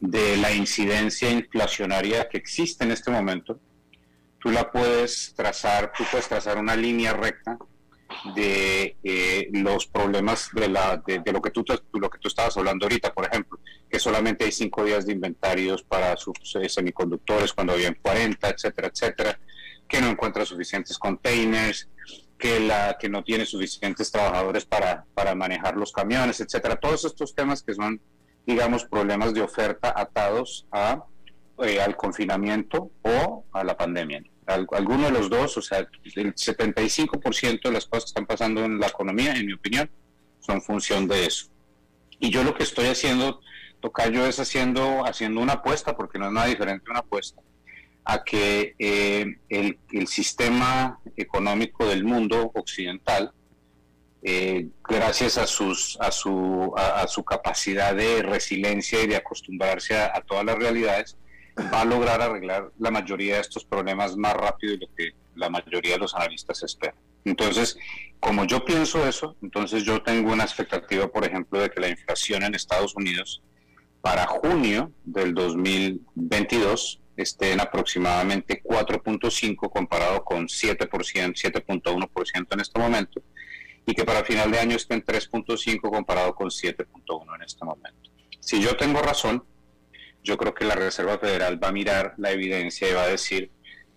[0.00, 3.60] de la incidencia inflacionaria que existe en este momento,
[4.38, 7.58] tú la puedes trazar, tú puedes trazar una línea recta
[8.34, 12.86] de eh, los problemas de, la, de, lo, que tú, lo que tú estabas hablando
[12.86, 17.74] ahorita, por ejemplo, que solamente hay cinco días de inventarios para sus eh, semiconductores cuando
[17.74, 19.38] habían 40, etcétera, etcétera
[19.90, 21.88] que no encuentra suficientes containers,
[22.38, 26.76] que, la, que no tiene suficientes trabajadores para, para manejar los camiones, etcétera.
[26.76, 28.00] Todos estos temas que son,
[28.46, 31.04] digamos, problemas de oferta atados a,
[31.62, 34.22] eh, al confinamiento o a la pandemia.
[34.46, 38.80] alguno de los dos, o sea, el 75% de las cosas que están pasando en
[38.80, 39.88] la economía, en mi opinión,
[40.40, 41.46] son función de eso.
[42.18, 43.40] Y yo lo que estoy haciendo,
[43.80, 47.40] Tocayo, es haciendo, haciendo una apuesta, porque no es nada diferente una apuesta,
[48.04, 53.32] a que eh, el, sistema económico del mundo occidental,
[54.22, 60.20] eh, gracias a, sus, a, su, a, su capacidad de resiliencia y de acostumbrarse a,
[60.26, 61.16] todas las realidades,
[61.72, 65.48] va a lograr arreglar la mayoría de estos problemas más rápido de lo que la
[65.48, 66.96] mayoría de los analistas esperan.
[67.24, 67.78] Entonces,
[68.18, 72.42] como yo pienso eso, entonces yo tengo una expectativa, por ejemplo, de que la inflación
[72.42, 73.42] en Estados Unidos
[74.00, 83.22] para junio del 2022 esté en aproximadamente 4.5 comparado con 7%, 7.1% en este momento,
[83.86, 88.10] y que para final de año esté en 3.5 comparado con 7.1 en este momento.
[88.40, 89.44] Si yo tengo razón,
[90.22, 93.50] yo creo que la Reserva Federal va a mirar la evidencia y va a decir,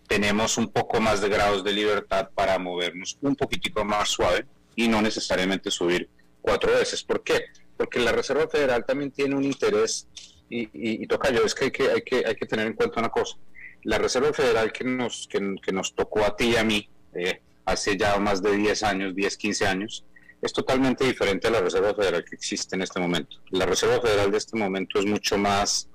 [0.08, 4.88] tenemos un poco más de grados de libertad para movernos un poquitico más suave y
[4.88, 6.10] no necesariamente subir
[6.42, 7.04] cuatro veces.
[7.04, 7.46] ¿Por qué?
[7.78, 10.08] Porque la Reserva Federal también tiene un interés
[10.50, 13.10] y, toca yo, es que hay, que hay, que hay que tener en cuenta una
[13.10, 13.38] cosa.
[13.84, 15.40] La Reserva Federal que nos, que,
[15.72, 19.38] nos tocó a ti y a mí eh, hace ya más de 10 años, 10,
[19.38, 20.06] 15 años,
[20.42, 23.38] es totalmente diferente a la Reserva Federal que existe en este momento.
[23.52, 25.90] La Reserva Federal de este momento es mucho más,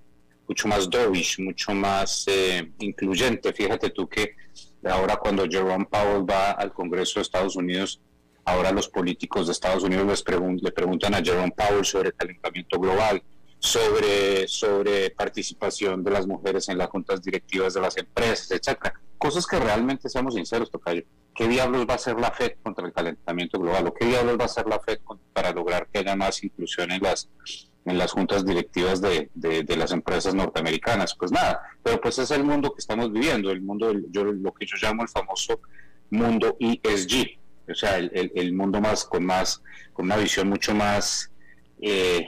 [0.48, 3.52] mucho más dovish, mucho más eh, incluyente.
[3.52, 4.34] Fíjate tú que
[4.84, 8.00] ahora cuando Jerome Powell va al Congreso de Estados Unidos,
[8.46, 13.22] ahora los políticos de Estados Unidos les le preguntan a Jerome Powell sobre calentamiento global,
[13.58, 18.98] sobre, sobre participación de las mujeres en las juntas directivas de las empresas, etcétera.
[19.18, 21.02] Cosas que realmente, seamos sinceros, Tocayo,
[21.34, 23.88] ¿qué diablos va a hacer la FED contra el calentamiento global?
[23.88, 25.00] ¿O qué diablos va a hacer la FED
[25.32, 27.28] para lograr que haya más inclusión en las,
[27.84, 31.16] en las juntas directivas de, de, las empresas norteamericanas?
[31.16, 34.66] Pues nada, pero pues es el mundo que estamos viviendo, el mundo, yo, lo que
[34.66, 35.60] yo llamo el famoso
[36.10, 37.38] mundo ESG,
[37.70, 39.62] o sea, el, el, mundo más con más,
[39.92, 41.30] con una visión mucho más
[41.80, 42.26] eh,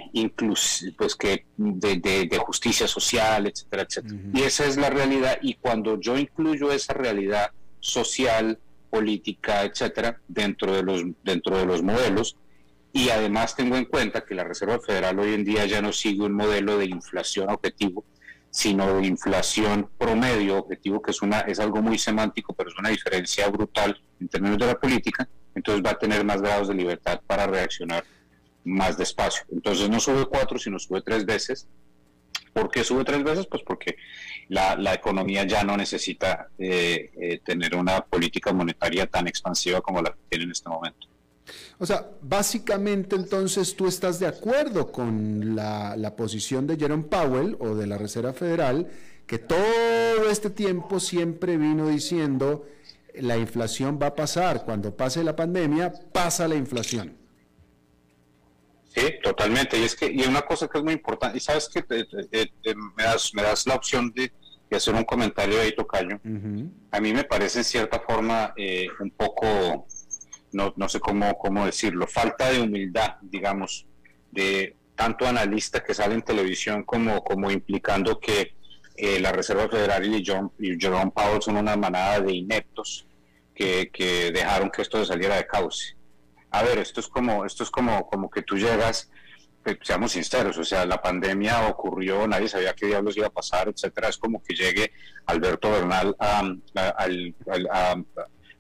[0.96, 4.16] pues que de, justicia social, etcétera, etcétera.
[4.32, 5.38] Y esa es la realidad.
[5.42, 8.58] Y cuando yo incluyo esa realidad social,
[8.90, 12.36] política, etcétera, dentro de los dentro de los modelos,
[12.92, 16.22] y además tengo en cuenta que la Reserva Federal hoy en día ya no sigue
[16.22, 18.04] un modelo de inflación objetivo,
[18.50, 22.88] sino de inflación promedio objetivo, que es una es algo muy semántico, pero es una
[22.88, 25.28] diferencia brutal en términos de la política.
[25.54, 28.04] Entonces va a tener más grados de libertad para reaccionar
[28.64, 29.44] más despacio.
[29.50, 31.66] Entonces no sube cuatro, sino sube tres veces.
[32.52, 33.46] ¿Por qué sube tres veces?
[33.46, 33.96] Pues porque
[34.48, 40.02] la, la economía ya no necesita eh, eh, tener una política monetaria tan expansiva como
[40.02, 41.06] la que tiene en este momento.
[41.78, 47.56] O sea, básicamente entonces tú estás de acuerdo con la, la, posición de Jerome Powell
[47.58, 48.88] o de la Reserva Federal,
[49.26, 52.66] que todo este tiempo siempre vino diciendo
[53.14, 57.19] la inflación va a pasar, cuando pase la pandemia, pasa la inflación.
[58.94, 59.78] Sí, totalmente.
[59.78, 63.32] Y es que y una cosa que es muy importante, y sabes que me, das,
[63.34, 64.32] me das la opción de,
[64.74, 66.20] hacer un comentario ahí, Tocayo.
[66.90, 69.86] A mí me parece en cierta forma eh, un poco,
[70.52, 73.86] no, no sé cómo, cómo decirlo, falta de humildad, digamos,
[74.30, 78.54] de tanto analista que sale en televisión como, como implicando que
[78.96, 83.06] eh, la Reserva Federal y John, y Jerome Powell son una manada de ineptos
[83.54, 85.96] que, que dejaron que esto se saliera de cauce
[86.50, 89.10] a ver, esto es como, esto es como, como que tú llegas,
[89.62, 93.68] pues, seamos sinceros, o sea, la pandemia ocurrió, nadie sabía qué diablos iba a pasar,
[93.68, 94.08] etcétera.
[94.08, 94.92] Es como que llegue
[95.26, 96.62] Alberto Bernal al,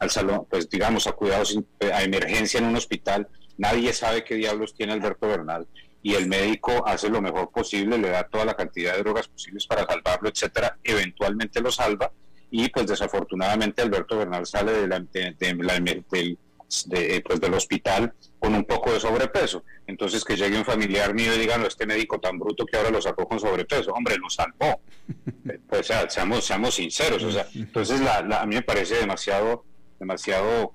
[0.00, 1.58] al salón, pues digamos, a cuidados,
[1.92, 3.28] a emergencia en un hospital,
[3.58, 5.66] nadie sabe qué diablos tiene Alberto Bernal.
[6.02, 9.66] Y el médico hace lo mejor posible, le da toda la cantidad de drogas posibles
[9.66, 12.10] para salvarlo, etcétera, eventualmente lo salva.
[12.50, 16.38] Y pues desafortunadamente Alberto Bernal sale de la, de, del
[16.86, 19.64] de, pues, del hospital con un poco de sobrepeso.
[19.86, 22.90] Entonces que llegue un familiar mío y diga, no, este médico tan bruto que ahora
[22.90, 24.80] lo sacó con sobrepeso, hombre, lo salvó.
[25.68, 29.64] pues sea, seamos, seamos sinceros, o sea, entonces la, a mí me parece demasiado,
[29.98, 30.72] demasiado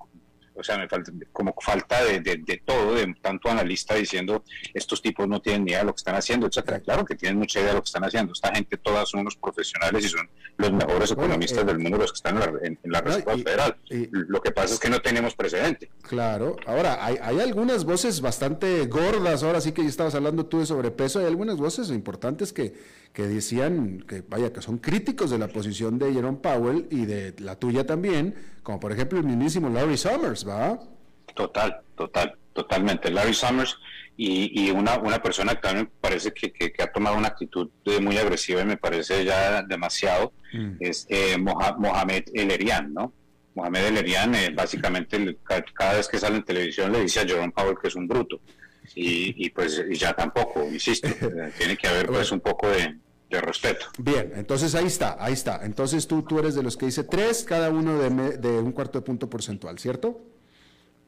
[0.56, 4.44] o sea, me falta, como falta de, de, todo, de tanto analista diciendo
[4.74, 6.80] estos tipos no tienen ni idea de lo que están haciendo, etcétera.
[6.80, 8.32] Claro que tienen mucha idea de lo que están haciendo.
[8.32, 12.12] Esta gente todas son unos profesionales y son los mejores economistas eh, del mundo los
[12.12, 13.76] que están en la, Reserva Federal.
[14.10, 15.90] lo que pasa es que no tenemos precedente.
[16.02, 16.56] Claro.
[16.66, 20.66] Ahora, hay, hay algunas voces bastante gordas, ahora sí que ya estabas hablando tú de
[20.66, 22.74] sobrepeso, hay algunas voces importantes que,
[23.12, 27.34] que decían que, vaya, que son críticos de la posición de Jerome Powell y de
[27.38, 30.78] la tuya también, como por ejemplo el mismísimo Larry Summers, ¿va?
[31.34, 33.10] Total, total, totalmente.
[33.10, 33.78] Larry Summers
[34.18, 37.68] y, una, una persona que también parece que, ha tomado una actitud
[38.00, 40.76] muy agresiva y me parece ya demasiado, mm.
[40.80, 43.12] es eh, Mohamed El Erian, ¿no?
[43.54, 45.38] Mohamed El Erian eh, básicamente
[45.74, 48.40] cada vez que sale en televisión le dice a Jerome Powell que es un bruto.
[48.94, 51.08] Y, pues ya tampoco, insisto,
[51.58, 52.98] tiene que haber pues un poco de,
[53.40, 53.86] respeto.
[53.98, 55.60] Bien, entonces ahí está, ahí está.
[55.64, 58.98] Entonces tú, tú eres de los que dice tres, cada uno de, de un cuarto
[58.98, 60.22] de punto porcentual, ¿cierto?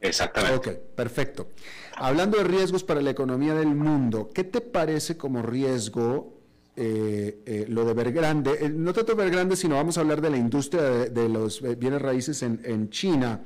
[0.01, 0.69] Exactamente.
[0.69, 1.49] Ok, perfecto.
[1.95, 6.39] Hablando de riesgos para la economía del mundo, ¿qué te parece como riesgo
[6.75, 8.51] eh, eh, lo de Vergrande?
[8.61, 12.41] Eh, no tanto Vergrande, sino vamos a hablar de la industria de, los bienes raíces
[12.43, 13.41] en, en China.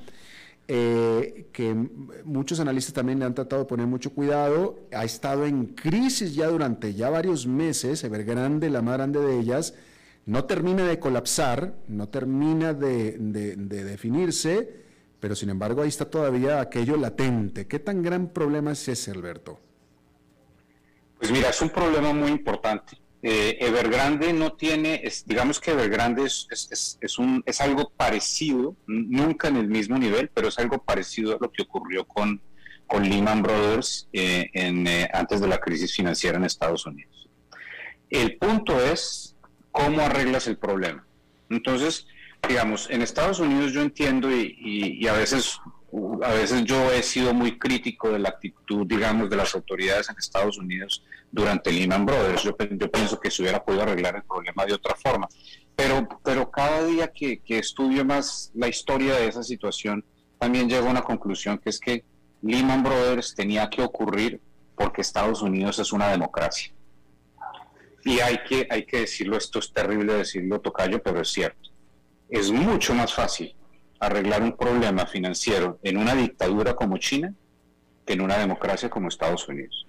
[0.67, 1.87] Que
[2.23, 6.47] muchos analistas también le han tratado de poner mucho cuidado, ha estado en crisis ya
[6.47, 9.73] durante ya varios meses, Evergrande, la más grande de ellas,
[10.25, 14.83] no termina de colapsar, no termina de, de definirse,
[15.19, 17.67] pero sin embargo ahí está todavía aquello latente.
[17.67, 19.59] ¿Qué tan gran problema es ese, Alberto?
[21.17, 22.97] Pues mira, es un problema muy importante.
[23.25, 29.55] Eh, Evergrande no tiene, digamos que Evergrande es, es, un, es algo parecido, nunca en
[29.55, 32.41] el mismo nivel, pero es algo parecido a lo que ocurrió con,
[32.85, 37.29] con Lehman Brothers eh, eh, antes de la crisis financiera en Estados Unidos.
[38.09, 39.37] El punto es
[39.71, 41.07] cómo arreglas el problema.
[41.49, 42.05] Entonces,
[42.47, 45.59] digamos, en Estados Unidos yo entiendo y, a veces
[46.23, 50.15] a veces yo he sido muy crítico de la actitud, digamos, de las autoridades en
[50.17, 52.43] Estados Unidos durante Lehman Brothers.
[52.43, 55.27] Yo, pienso que se hubiera podido arreglar el problema de otra forma.
[55.75, 60.03] Pero, pero cada día que, que estudio más la historia de esa situación,
[60.39, 62.03] también llego a una conclusión que es que
[62.41, 64.41] Lehman Brothers tenía que ocurrir
[64.75, 66.73] porque Estados Unidos es una democracia.
[68.03, 71.69] y hay que, hay que decirlo, esto es terrible decirlo, Tocayo, pero es cierto.
[72.29, 73.55] Es mucho más fácil
[74.05, 77.33] arreglar un problema financiero en una dictadura como China
[78.05, 79.87] que en una democracia como Estados Unidos.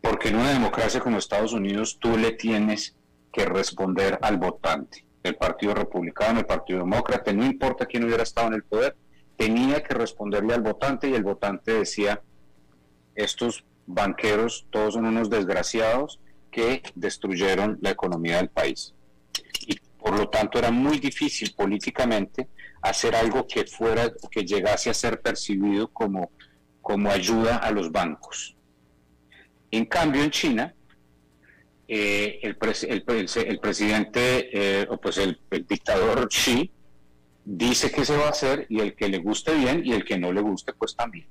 [0.00, 2.96] Porque en una democracia como Estados Unidos tú le tienes
[3.32, 5.04] que responder al votante.
[5.22, 8.96] El Partido Republicano, el Partido Demócrata, no importa quién hubiera estado en el poder,
[9.36, 12.20] tenía que responderle al votante y el votante decía,
[13.14, 18.94] estos banqueros todos son unos desgraciados que destruyeron la economía del país.
[19.66, 22.48] Y por lo tanto era muy difícil políticamente
[22.82, 26.32] hacer algo que fuera, que llegase a ser percibido como,
[26.80, 28.56] como ayuda a los bancos.
[29.70, 30.74] En cambio, en China,
[31.88, 32.56] eh, el,
[32.88, 36.70] el, presidente, eh, o pues el, dictador Xi,
[37.44, 40.18] dice que se va a hacer y el que le guste bien y el que
[40.18, 41.26] no le guste, pues también.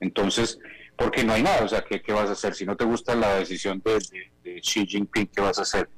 [0.00, 0.58] Entonces,
[0.96, 2.54] porque no hay nada, o sea, ¿qué, qué vas a hacer?
[2.54, 3.98] Si no te gusta la decisión de,
[4.42, 5.88] de, Xi Jinping, ¿qué vas a hacer?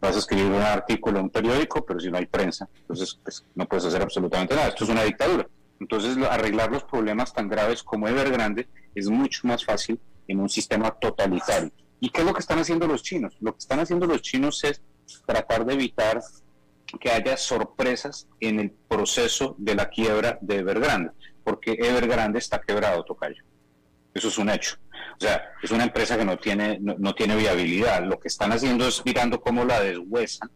[0.00, 3.44] Vas a escribir un artículo en un periódico, pero si no hay prensa, entonces pues,
[3.54, 4.68] no puedes hacer absolutamente nada.
[4.68, 5.46] Esto es una dictadura.
[5.80, 10.90] Entonces, arreglar los problemas tan graves como Evergrande es mucho más fácil en un sistema
[10.90, 11.70] totalitario.
[12.00, 13.36] ¿Y qué es lo que están haciendo los chinos?
[13.40, 14.82] Lo que están haciendo los chinos es
[15.26, 16.20] tratar de evitar
[17.00, 21.10] que haya sorpresas en el proceso de la quiebra de Evergrande,
[21.44, 23.42] porque Evergrande está quebrado, Tocayo.
[24.14, 24.76] Eso es un hecho.
[25.18, 28.04] O sea, es una empresa que no tiene, no, tiene viabilidad.
[28.04, 30.50] Lo que están haciendo es mirando cómo la deshuesan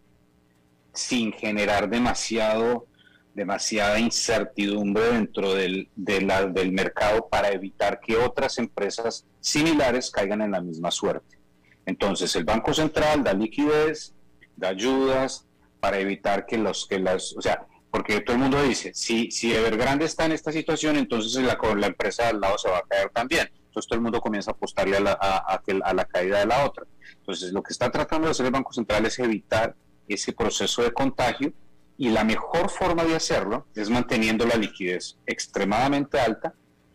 [0.93, 2.87] sin generar demasiado,
[3.35, 10.61] demasiada incertidumbre dentro del, del mercado para evitar que otras empresas similares caigan en la
[10.61, 11.39] misma suerte.
[11.87, 14.15] Entonces, el Banco Central da liquidez,
[14.57, 15.47] da ayudas
[15.81, 19.53] para evitar que los que las, o sea, porque todo el mundo dice, si, si
[19.53, 23.11] Evergrande está en esta situación, entonces la, la empresa al lado se va a caer
[23.11, 23.51] también.
[23.71, 26.85] Entonces todo el mundo comienza a apostarle a la, a, la caída de la otra.
[27.19, 29.77] Entonces lo que está tratando de hacer el Banco Central es evitar
[30.09, 31.53] ese proceso de contagio
[31.97, 36.53] y la mejor forma de hacerlo es manteniendo la liquidez extremadamente alta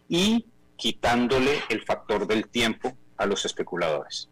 [0.09, 4.30] y quitándole el factor del tiempo a los especuladores.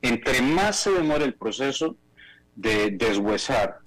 [0.00, 1.96] Entre más se demore el proceso
[2.54, 3.78] de deshuesar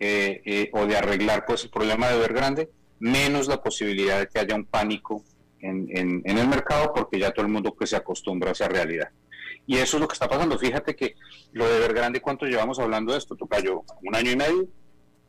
[0.00, 4.28] eh, eh, o de arreglar pues el problema de ver grande, menos la posibilidad de
[4.28, 5.24] que haya un pánico
[5.62, 9.10] en, en, el mercado porque ya todo el mundo pues se acostumbra a esa realidad.
[9.66, 10.58] Y eso es lo que está pasando.
[10.58, 11.14] Fíjate que
[11.52, 13.36] lo de ver grande, ¿cuánto llevamos hablando de esto?
[13.62, 14.68] yo un año y medio.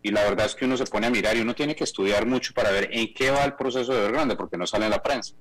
[0.03, 2.25] Y la verdad es que uno se pone a mirar y uno tiene que estudiar
[2.25, 4.91] mucho para ver en qué va el proceso de ver grande, porque no sale en
[4.91, 5.35] la prensa.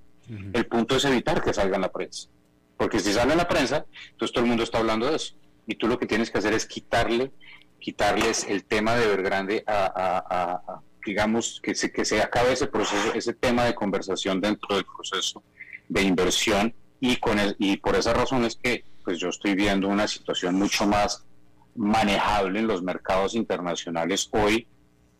[0.53, 2.28] El punto es evitar que salga en la prensa.
[2.76, 5.34] Porque si sale en la prensa, entonces todo el mundo está hablando de eso.
[5.66, 7.32] Y tú lo que tienes que hacer es quitarle
[7.80, 13.14] quitarles el tema de Evergrande a, a, digamos, que se, que se acabe ese proceso,
[13.14, 15.42] ese tema de conversación dentro del proceso
[15.88, 19.88] de inversión y, con el, y por esa razón es que pues yo estoy viendo
[19.88, 21.24] una situación mucho más
[21.74, 24.66] manejable en los mercados internacionales hoy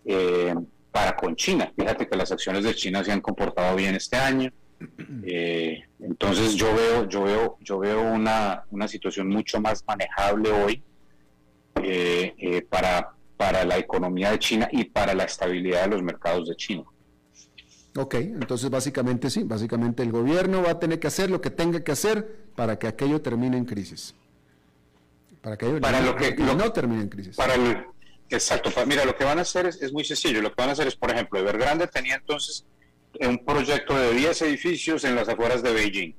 [0.05, 0.55] eh,
[0.93, 1.72] para con China.
[1.76, 4.51] Fíjate que las acciones de China se han comportado bien este año.
[5.22, 10.83] Eh, entonces yo veo, yo veo, yo veo una, una situación mucho más manejable hoy
[11.83, 16.57] eh, para, para la economía de China y para la estabilidad de los mercados de
[16.57, 16.84] China.
[17.97, 21.82] Ok, entonces básicamente sí, básicamente el gobierno va a tener que hacer lo que tenga
[21.82, 24.14] que hacer para que aquello termine en crisis.
[25.41, 27.34] Para que, para lo que, no termine en crisis.
[27.34, 27.82] Para el,
[28.28, 30.72] exacto, mira, lo que van a hacer es, es, muy sencillo, lo que van a
[30.72, 32.66] hacer es, por ejemplo, Evergrande tenía entonces
[33.20, 36.14] un proyecto de 10 edificios en las afueras de Beijing.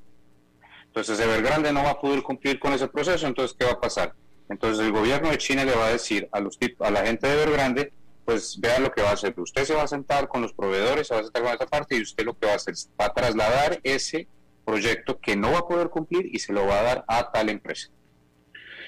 [0.88, 4.16] Entonces Evergrande no va a poder cumplir con ese proceso, entonces ¿qué va a pasar?
[4.52, 7.42] Entonces el gobierno de China le va a decir a, los, a la gente de
[7.42, 7.94] Evergrande,
[8.26, 9.34] pues vea lo que va a hacer.
[9.38, 11.98] Usted se va a sentar con los proveedores, se va a sentar con esa parte
[11.98, 14.28] y usted lo que va a hacer es va a trasladar ese
[14.66, 17.50] proyecto que no va a poder cumplir y se lo va a dar a tal
[17.50, 17.90] empresa.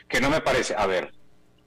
[0.07, 1.14] Que no me parece, a ver,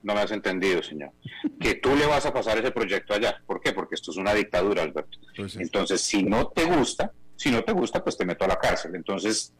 [0.03, 1.11] no me has entendido, señor,
[1.59, 3.41] que tú le vas a pasar ese proyecto allá.
[3.45, 3.73] ¿Por qué?
[3.73, 5.17] Porque esto es una dictadura, Alberto.
[5.35, 8.57] Pues Entonces, si no te gusta, si no te gusta, pues te meto a la
[8.57, 8.95] cárcel.
[8.95, 9.53] Entonces,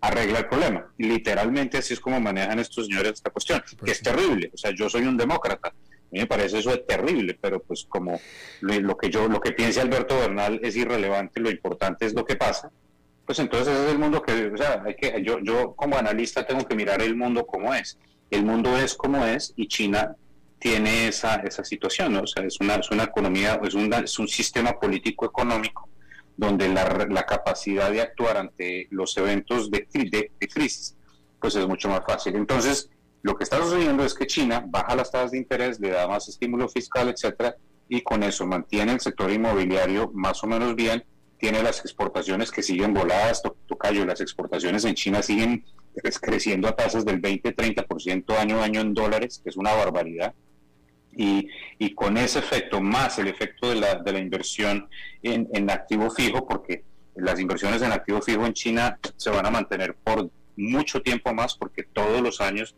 [0.00, 0.86] arregla el problema.
[0.98, 4.50] Literalmente así es como manejan estos señores esta cuestión, que es terrible.
[4.54, 5.68] O sea, yo soy un demócrata.
[5.68, 8.20] A mí me parece eso es terrible, pero pues como
[8.60, 12.36] lo, que yo, lo que piense Alberto Bernal es irrelevante, lo importante es lo que
[12.36, 12.70] pasa,
[13.26, 16.46] pues entonces ese es el mundo que, o sea, hay que, yo, yo como analista
[16.46, 17.98] tengo que mirar el mundo como es.
[18.30, 20.14] El mundo es como es y China
[20.60, 22.20] tiene esa, esa situación, ¿no?
[22.20, 23.74] O sea, es una, es una economía, es,
[24.04, 25.88] es un sistema político económico
[26.36, 30.96] donde la, capacidad de actuar ante los eventos de, de, crisis
[31.40, 32.36] pues es mucho más fácil.
[32.36, 32.90] Entonces,
[33.22, 36.28] lo que está sucediendo es que China baja las tasas de interés, le da más
[36.28, 37.56] estímulo fiscal, etcétera,
[37.88, 41.04] y con eso mantiene el sector inmobiliario más o menos bien,
[41.38, 45.64] tiene las exportaciones que siguen voladas, tocayo, las exportaciones en China siguen
[46.20, 50.34] creciendo a tasas del 20-30% año a año en dólares, que es una barbaridad.
[51.16, 51.48] Y,
[51.78, 54.88] y, con ese efecto, más el efecto de la, de la inversión
[55.22, 59.50] en, en, activo fijo, porque las inversiones en activo fijo en China se van a
[59.50, 62.74] mantener por mucho tiempo más, porque todos los años,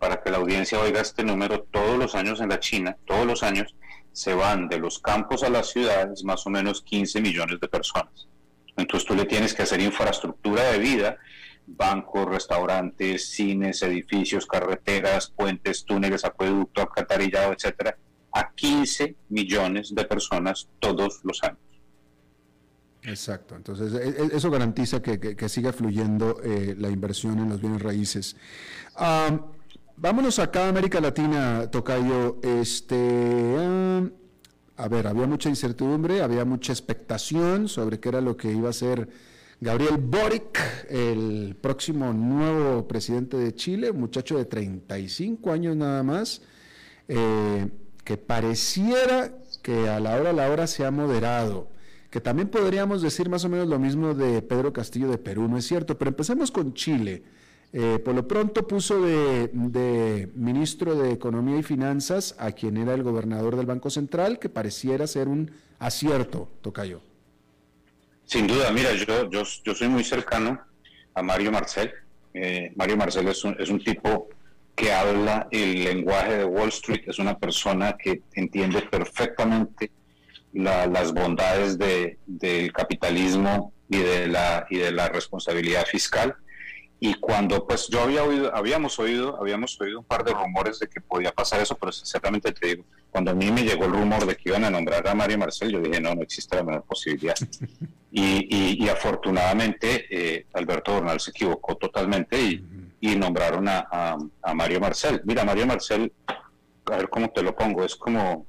[0.00, 3.44] para que la audiencia oiga este número, todos los años en la China, todos los
[3.44, 3.74] años,
[4.12, 8.26] se van de los campos a las ciudades más o menos 15 millones de personas.
[8.76, 11.18] Entonces tú le tienes que hacer infraestructura de vida
[11.66, 17.96] bancos, restaurantes, cines, edificios, carreteras, puentes, túneles, acueducto, alcantarillado, etcétera,
[18.32, 21.58] a 15 millones de personas todos los años.
[23.02, 27.82] Exacto, entonces e, e, eso garantiza que, siga fluyendo eh, la inversión en los bienes
[27.82, 28.36] raíces.
[29.96, 32.38] vámonos acá a América Latina, Tocayo.
[32.42, 33.56] Este,
[34.76, 38.72] a ver, había mucha incertidumbre, había mucha expectación sobre qué era lo que iba a
[38.72, 39.08] ser
[39.58, 46.42] Gabriel Boric, el próximo nuevo presidente de Chile, muchacho de 35 años nada más,
[47.08, 47.66] eh,
[48.04, 49.32] que pareciera
[49.62, 51.70] que a la hora a la hora se ha moderado,
[52.10, 55.56] que también podríamos decir más o menos lo mismo de Pedro Castillo de Perú, ¿no
[55.56, 55.96] es cierto?
[55.96, 57.22] Pero empecemos con Chile.
[57.72, 62.92] Eh, por lo pronto puso de, de, ministro de Economía y Finanzas a quien era
[62.92, 67.15] el gobernador del Banco Central, que pareciera ser un acierto, Tocayo.
[68.26, 70.60] Sin duda, mira, yo, yo, soy muy cercano
[71.14, 71.92] a Mario Marcel.
[72.34, 74.28] Eh, Mario Marcel es un, es un tipo
[74.74, 79.90] que habla el lenguaje de Wall Street, es una persona que entiende perfectamente
[80.52, 86.34] las bondades de, del capitalismo y de, la, y de la responsabilidad fiscal
[86.98, 90.88] y cuando pues yo había oído, habíamos oído, habíamos oído un par de rumores de
[90.88, 94.24] que podía pasar eso, pero sinceramente te digo, cuando a mí me llegó el rumor
[94.24, 96.82] de que iban a nombrar a Mario Marcel, yo dije, no, no existe la menor
[96.84, 97.36] posibilidad.
[98.18, 102.64] Y, y, afortunadamente eh, Alberto Bernal se equivocó totalmente y,
[102.98, 103.86] y nombraron a,
[104.42, 105.20] a, Mario Marcel.
[105.26, 108.46] Mira, Mario Marcel, a ver cómo te lo pongo, es como,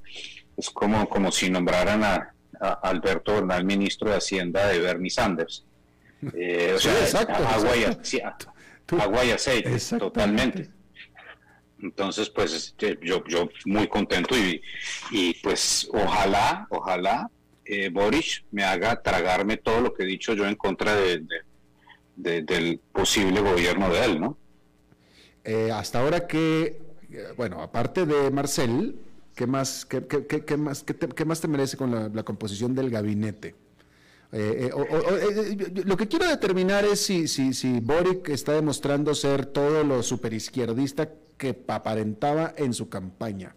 [0.55, 5.66] es como, como si nombraran a, a Alberto Bernal ministro de Hacienda de Bernie Sanders.
[6.33, 7.21] Eh, o sea,
[8.99, 10.69] agua y, aceite, totalmente.
[11.81, 14.61] Entonces, pues este, yo, yo muy contento y,
[15.11, 17.29] y pues ojalá, ojalá
[17.65, 21.21] eh, Boris me haga tragarme todo lo que he dicho yo en contra de,
[22.15, 24.37] del posible gobierno de él, ¿no?
[25.43, 26.81] Eh, hasta ahora que,
[27.35, 28.95] bueno, aparte de Marcel,
[29.35, 33.55] ¿qué más, qué, qué, más, qué, más te merece con la composición del gabinete?
[34.31, 39.45] Eh, eh, eh, lo que quiero determinar es si, si, si Boric está demostrando ser
[39.45, 43.55] todo lo superizquierdista que aparentaba en su campaña.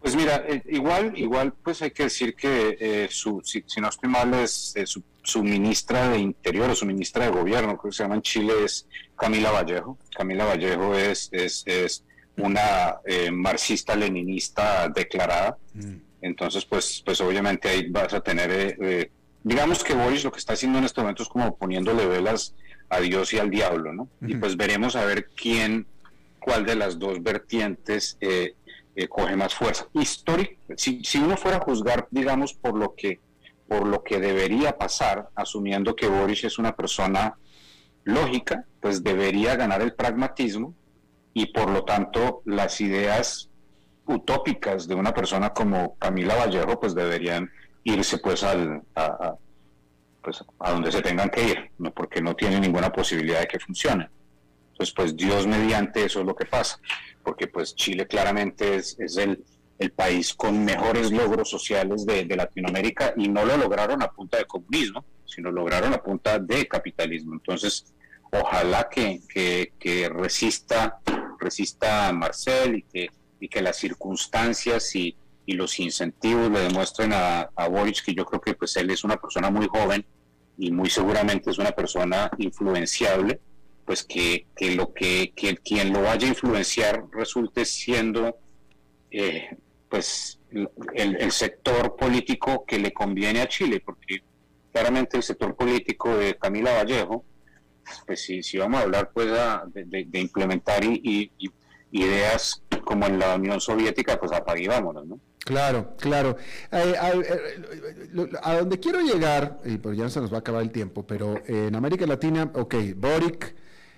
[0.00, 4.74] Pues mira, igual, igual, pues hay que decir que su, si, no estoy mal, es
[5.22, 8.52] su, ministra de Interior o su ministra de Gobierno, creo que se llama en Chile,
[8.66, 9.96] es Camila Vallejo.
[10.14, 12.04] Camila Vallejo es, es, es
[12.36, 12.98] una
[13.32, 15.56] marxista-leninista declarada.
[15.72, 16.03] Mm.
[16.24, 19.10] Entonces, pues, pues obviamente ahí vas a tener, eh, eh,
[19.42, 22.54] digamos que Boris lo que está haciendo en este momento es como poniéndole velas
[22.88, 24.08] a Dios y al diablo, ¿no?
[24.22, 25.86] Y pues veremos a ver quién,
[26.40, 28.54] cuál de las dos vertientes eh,
[29.10, 29.86] coge más fuerza.
[29.92, 33.20] Histórico, si, si uno fuera a juzgar, digamos, por lo que
[33.68, 37.36] por lo que debería pasar, asumiendo que Boris es una persona
[38.04, 40.74] lógica, pues debería ganar el pragmatismo
[41.32, 43.50] y por lo tanto las ideas
[44.06, 47.50] utópicas de una persona como Camila Vallejo, pues deberían
[47.84, 49.34] irse pues al, a,
[50.22, 51.92] pues a donde se tengan que ir, ¿no?
[51.92, 54.08] porque no tiene ninguna posibilidad de que funcione.
[54.72, 56.80] Entonces, pues Dios mediante eso es lo que pasa,
[57.22, 59.44] porque pues Chile claramente es, es el,
[59.78, 64.38] el, país con mejores logros sociales de, de, Latinoamérica y no lo lograron a punta
[64.38, 67.34] de comunismo, sino lograron a punta de capitalismo.
[67.34, 67.94] Entonces,
[68.32, 69.20] ojalá que,
[69.78, 70.98] que, resista,
[71.38, 73.10] resista Marcel y que
[73.44, 75.16] y que las circunstancias y,
[75.46, 79.18] los incentivos le demuestren a, a Boric que yo creo que pues él es una
[79.18, 80.02] persona muy joven
[80.56, 83.40] y muy seguramente es una persona influenciable,
[83.84, 88.38] pues que, lo que, quien lo vaya a influenciar resulte siendo
[89.10, 89.54] eh,
[89.90, 90.40] pues
[90.94, 94.22] el, sector político que le conviene a Chile, porque
[94.72, 97.24] claramente el sector político de Camila Vallejo,
[98.06, 99.28] pues si, si vamos a hablar pues
[99.74, 101.30] de, implementar y,
[101.94, 105.20] ideas como en la Unión Soviética, pues apague vámonos, ¿no?
[105.38, 106.36] Claro, claro.
[106.72, 110.70] Eh, eh, a, donde quiero llegar, y pues ya se nos va a acabar el
[110.70, 113.54] tiempo, pero en América Latina, ok, Boric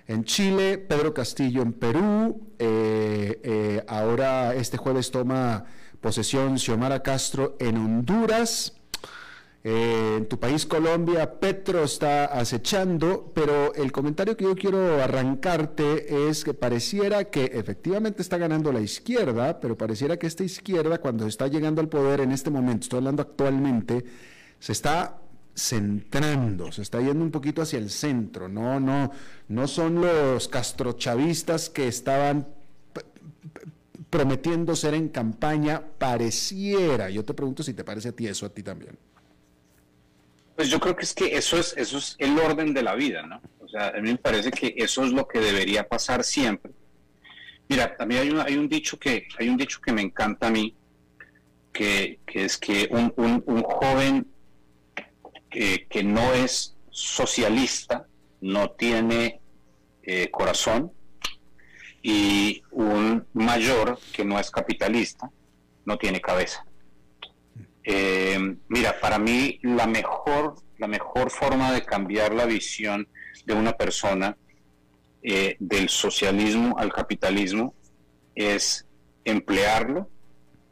[0.09, 5.65] en Chile, Pedro Castillo en Perú, eh, ahora este jueves toma
[6.01, 8.75] posesión Xiomara Castro en Honduras.
[9.69, 16.29] Eh, en tu país, Colombia, Petro está acechando, pero el comentario que yo quiero arrancarte
[16.29, 21.27] es que pareciera que efectivamente está ganando la izquierda, pero pareciera que esta izquierda, cuando
[21.27, 24.05] está llegando al poder en este momento, estoy hablando actualmente,
[24.61, 25.19] se está
[25.53, 29.11] centrando, se está yendo un poquito hacia el centro, no, no,
[29.49, 32.47] no son los castrochavistas que estaban
[34.11, 37.11] prometiendo ser en campaña, pareciera.
[37.11, 38.97] Yo te pregunto si te parece a ti eso, a ti también.
[40.57, 43.23] Pues yo creo que es que eso es, eso es el orden de la vida,
[43.23, 43.41] ¿no?
[43.61, 46.73] O sea, a mí me parece que eso es lo que debería pasar siempre.
[47.69, 50.51] Mira, mí hay un, hay un dicho que hay un dicho que me encanta a
[50.51, 50.75] mí,
[51.73, 54.27] que, es que un, un, joven
[55.51, 58.07] que, no es socialista
[58.41, 59.41] no tiene
[60.03, 60.93] eh, corazón
[62.03, 65.31] y un mayor que no es capitalista
[65.85, 66.66] no tiene cabeza.
[67.89, 73.07] Eh, mira, para mí la mejor, la mejor forma de cambiar la visión
[73.45, 74.37] de una persona
[75.23, 77.75] eh, del socialismo al capitalismo
[78.35, 78.89] es
[79.25, 80.11] emplearlo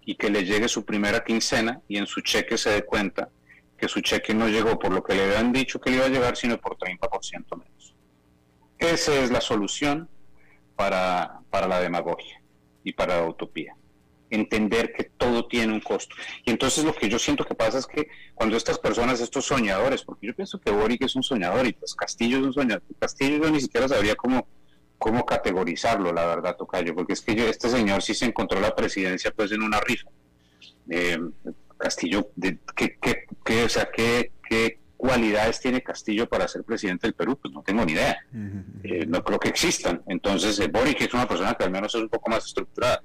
[0.04, 3.30] y que le llegue su primera quincena y en su cheque se dé cuenta
[3.78, 6.08] que su cheque no llegó por lo que le habían dicho que le iba a
[6.08, 7.94] llegar, sino por 30% menos.
[8.76, 10.08] Esa es la solución
[10.74, 12.42] para, para la demagogia
[12.82, 13.76] y para la utopía
[14.30, 16.14] entender que todo tiene un costo.
[16.44, 20.02] Y entonces lo que yo siento que pasa es que cuando estas personas, estos soñadores,
[20.02, 23.44] porque yo pienso que Boric es un soñador y pues Castillo es un soñador, Castillo
[23.44, 24.48] yo ni siquiera sabría cómo,
[24.98, 28.74] cómo categorizarlo, la verdad, Tocayo, porque es que yo, este señor sí se encontró la
[28.74, 30.08] presidencia pues en una rifa.
[30.90, 31.18] Eh,
[31.76, 32.98] Castillo, de, ¿qué,
[33.44, 37.38] qué, o sea, ¿qué, ¿qué cualidades tiene Castillo para ser presidente del Perú?
[37.40, 38.16] Pues no tengo ni idea.
[38.82, 40.02] Eh, no creo que existan.
[40.06, 43.02] Entonces, eh, Boric es una persona que al menos es un poco más estructurada.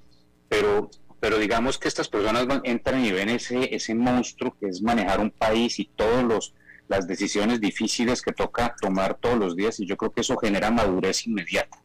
[0.48, 0.90] Pero
[1.20, 5.32] pero digamos que estas personas entran y ven ese, ese monstruo que es manejar un
[5.32, 6.54] país y todas
[6.88, 10.72] las decisiones difíciles que toca tomar todos los días y yo creo que eso genera
[10.72, 11.82] madurez inmediata.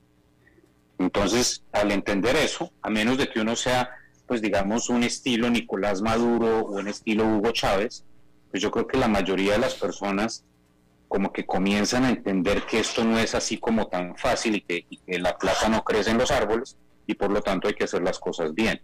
[0.99, 3.91] Entonces, al entender eso, a menos de que uno sea,
[4.26, 8.05] pues digamos, un estilo Nicolás Maduro o un estilo Hugo Chávez,
[8.51, 10.45] pues yo creo que la mayoría de las personas
[11.09, 14.99] como que comienzan a entender que esto no es así como tan fácil que, y
[14.99, 16.76] que la plata no crece en los árboles
[17.07, 18.81] y por lo tanto hay que hacer las cosas bien.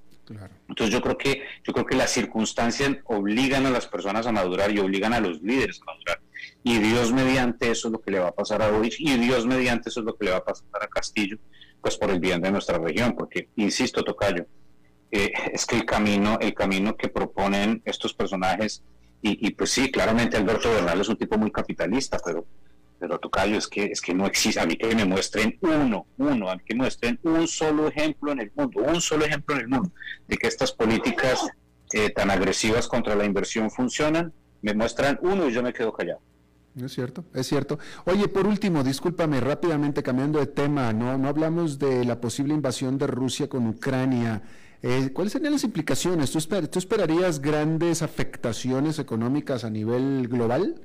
[0.68, 4.70] Entonces yo creo que yo creo que las circunstancias obligan a las personas a madurar
[4.70, 6.20] y obligan a los líderes a madurar.
[6.62, 9.46] Y Dios mediante eso es lo que le va a pasar a Boris y Dios
[9.46, 11.38] mediante eso es lo que le va a pasar a Castillo,
[11.80, 14.46] pues por el bien de nuestra región, porque insisto, Tocayo,
[15.10, 18.84] eh, es que el camino, el camino que proponen estos personajes,
[19.22, 22.46] y, y pues sí, claramente Alberto Bernal es un tipo muy capitalista, pero
[23.00, 26.50] pero Tocayo, es que, es que no existe, a mí que me muestren uno, uno,
[26.50, 29.68] a mí que muestren un solo ejemplo en el mundo, un solo ejemplo en el
[29.68, 29.90] mundo
[30.28, 31.40] de que estas políticas
[31.94, 36.20] eh, tan agresivas contra la inversión funcionan, me muestran uno y yo me quedo callado.
[36.76, 37.78] Es cierto, es cierto.
[38.04, 42.98] Oye, por último, discúlpame rápidamente cambiando de tema, no, no hablamos de la posible invasión
[42.98, 44.42] de Rusia con Ucrania.
[44.82, 46.30] Eh, ¿Cuáles serían las implicaciones?
[46.30, 50.80] ¿Tú, ¿Tú esperarías grandes afectaciones económicas a nivel global?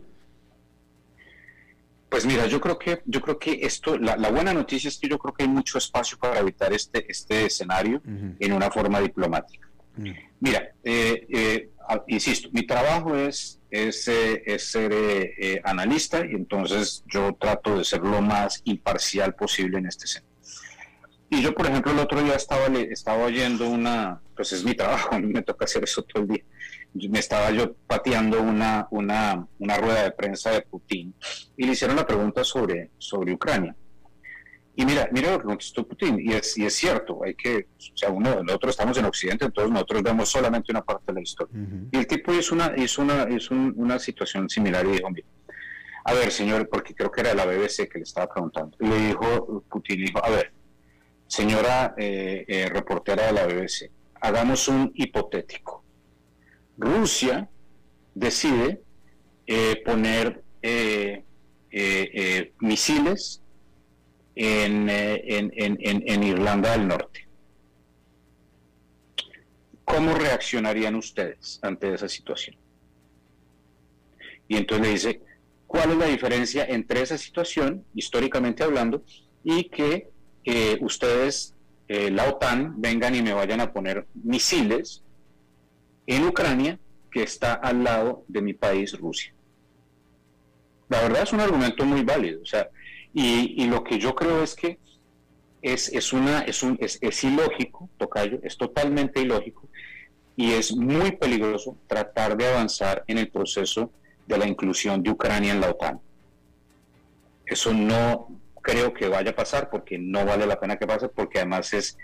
[2.15, 5.19] Pues mira, yo creo que, yo creo que esto, la, buena noticia es que yo
[5.19, 8.01] creo que hay mucho espacio para evitar este, este escenario
[8.39, 9.67] en una forma diplomática.
[10.39, 11.69] Mira, eh, eh,
[12.07, 18.21] insisto, mi trabajo es, es, eh, ser analista y entonces yo trato de ser lo
[18.21, 20.33] más imparcial posible en este sentido.
[21.29, 25.09] Y yo, por ejemplo, el otro día estaba, estaba oyendo una, pues es mi trabajo,
[25.15, 26.45] a mí me toca hacer eso todo el día
[26.95, 31.13] me estaba yo pateando una, una, una, rueda de prensa de Putin
[31.57, 33.75] y le hicieron la pregunta sobre, sobre Ucrania.
[34.77, 37.97] Y mira, mira lo que contestó Putin, y es, y es cierto, hay que, o
[37.97, 41.55] sea, uno, nosotros estamos en Occidente, entonces nosotros vemos solamente una parte de la historia.
[41.91, 45.27] Y el tipo hizo una, hizo una, hizo una situación similar y dijo, mira,
[46.03, 48.97] a ver, señor, porque creo que era la BBC que le estaba preguntando, y le
[49.07, 50.51] dijo, Putin dijo, a ver,
[51.27, 55.84] señora eh, eh, reportera de la BBC, hagamos un hipotético
[56.77, 57.49] Rusia
[58.13, 58.81] decide
[59.47, 61.23] eh, poner eh,
[61.71, 63.41] eh, misiles
[64.35, 67.27] en, en, Irlanda del Norte.
[69.83, 72.57] ¿Cómo reaccionarían ustedes ante esa situación?
[74.47, 75.21] Y entonces le dice,
[75.67, 79.03] ¿cuál es la diferencia entre esa situación, históricamente hablando,
[79.43, 80.09] y que
[80.81, 81.53] ustedes,
[81.87, 85.04] la OTAN, vengan y me vayan a poner misiles
[86.07, 86.79] en Ucrania
[87.11, 89.33] que está al lado de mi país, Rusia.
[90.89, 92.69] La verdad es un argumento muy válido, o sea,
[93.13, 94.77] y, lo que yo creo es que
[95.61, 99.69] es, es, una, es, un, es, es ilógico, Tocayo, es totalmente ilógico
[100.35, 103.89] y es muy peligroso tratar de avanzar en el proceso
[104.27, 105.99] de la inclusión de Ucrania en la OTAN.
[107.45, 108.27] Eso no
[108.61, 111.97] creo que vaya a pasar porque no vale la pena que pase, porque además es,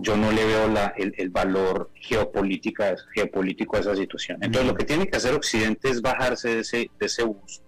[0.00, 4.38] yo no le veo la, el, valor geopolítica, geopolítico a esa situación.
[4.42, 7.62] Entonces lo que tiene que hacer Occidente es bajarse de ese, de ese bus,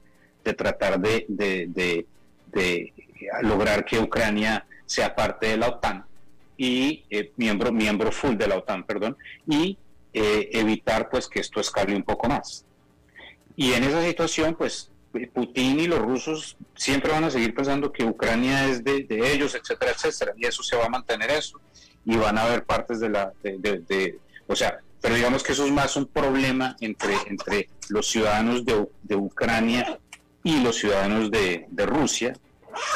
[0.44, 2.06] de tratar de, de,
[2.46, 2.92] de,
[3.42, 6.04] lograr que Ucrania sea parte de la OTAN
[6.56, 9.16] y eh, miembro, miembro full de la OTAN, perdón,
[9.46, 9.78] y
[10.12, 12.64] eh, evitar pues que esto escale un poco más.
[13.56, 14.90] Y en esa situación, pues
[15.32, 19.92] Putin y los rusos siempre van a seguir pensando que Ucrania es de, ellos, etcétera,
[19.92, 21.60] etcétera, y eso se va a mantener eso,
[22.04, 25.72] y van a haber partes de la, de, o sea, pero digamos que eso es
[25.72, 29.98] más un problema entre, entre los ciudadanos de, de Ucrania
[30.42, 32.32] y los ciudadanos de, Rusia,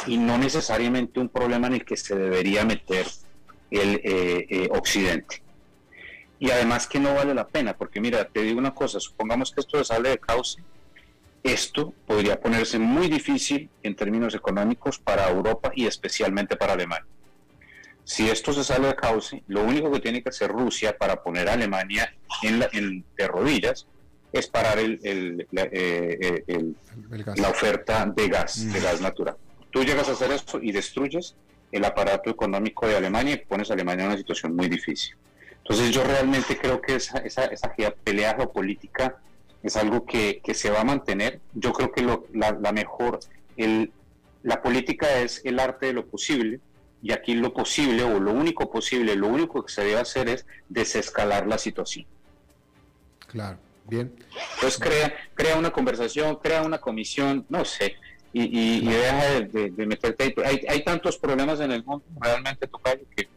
[0.07, 3.07] y no necesariamente un problema en el que se debería meter
[3.71, 5.43] el eh, eh, Occidente.
[6.39, 9.61] Y además que no vale la pena, porque mira, te digo una cosa, supongamos que
[9.61, 10.63] esto sale de cauce,
[11.43, 17.07] esto podría ponerse muy difícil en términos económicos para Europa y especialmente para Alemania.
[18.05, 21.49] Si esto se sale de cauce, lo único que tiene que hacer Rusia para poner
[21.49, 23.87] a Alemania en, la, en de rodillas
[24.33, 26.73] es parar el, el, la, eh, eh,
[27.37, 28.83] la, oferta de gas, de mm.
[28.83, 29.37] gas natural.
[29.71, 31.35] Tú llegas a hacer esto y destruyes
[31.73, 35.17] el aparato económico de Alemania y pones a Alemania en una situación muy difícil.
[35.59, 37.75] Entonces yo realmente creo que esa, esa, esa
[38.05, 39.17] pelea geopolítica
[39.63, 41.41] es algo que, se va a mantener.
[41.55, 42.03] Yo creo que
[42.35, 43.21] la, mejor,
[43.57, 43.91] el,
[44.43, 46.61] la política es el arte de lo posible
[47.05, 50.47] y aquí lo posible o lo único posible, lo único que se debe hacer es
[50.71, 52.07] desescalar la situación.
[53.27, 54.11] Claro, bien.
[54.55, 57.97] Entonces crea, crea una conversación, crea una comisión, no sé,
[58.33, 63.29] y, deja de, meterte Hay, hay tantos problemas en el mundo, realmente, Tocayo, que,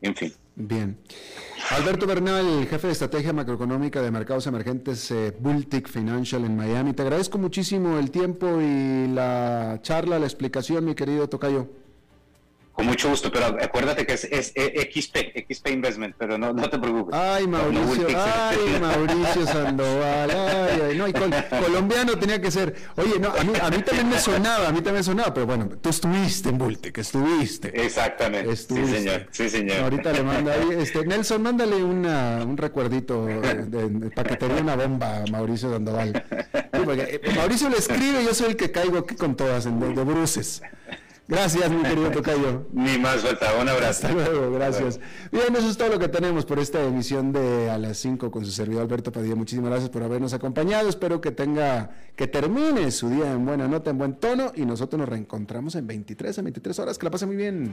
[0.00, 0.32] en fin.
[0.56, 0.96] Bien.
[1.70, 6.94] Alberto Bernal, jefe de estrategia macroeconómica de mercados emergentes eh, Bultic Financial en Miami.
[6.94, 11.68] Te agradezco muchísimo el tiempo y la charla, la explicación, mi querido Tocayo.
[12.78, 15.16] Con mucho gusto, pero acuérdate que es, XP,
[15.50, 17.12] XP Investment, pero no, no te preocupes.
[17.12, 21.12] Ay, Mauricio, ay, Mauricio Sandoval, ay, ay, no, y
[21.60, 22.76] colombiano tenía que ser.
[22.94, 25.46] Oye, no, a mí, a mí también me sonaba, a mí también me sonaba, pero
[25.46, 27.84] bueno, tú estuviste en que estuviste.
[27.84, 29.78] Exactamente, sí señor, sí señor.
[29.80, 34.60] Ahorita le manda ahí, este, Nelson, mándale una, un recuerdito de, para que te dé
[34.60, 36.24] una bomba a Mauricio Sandoval.
[36.30, 40.62] Eh, Mauricio le escribe, yo soy el que caigo aquí con todas, de, de bruces.
[41.28, 42.66] Gracias, mi querido Tocayo.
[42.72, 43.52] Ni más falta.
[43.60, 44.06] Un abrazo.
[44.06, 44.98] Hasta luego, gracias.
[45.30, 48.46] Bien, eso es todo lo que tenemos por esta emisión de A las 5 con
[48.46, 49.34] su servidor Alberto Padilla.
[49.34, 50.88] Muchísimas gracias por habernos acompañado.
[50.88, 54.52] Espero que tenga, que termine su día en buena nota, en buen tono.
[54.54, 56.96] Y nosotros nos reencontramos en 23, en 23 horas.
[56.96, 57.72] Que la pase muy bien.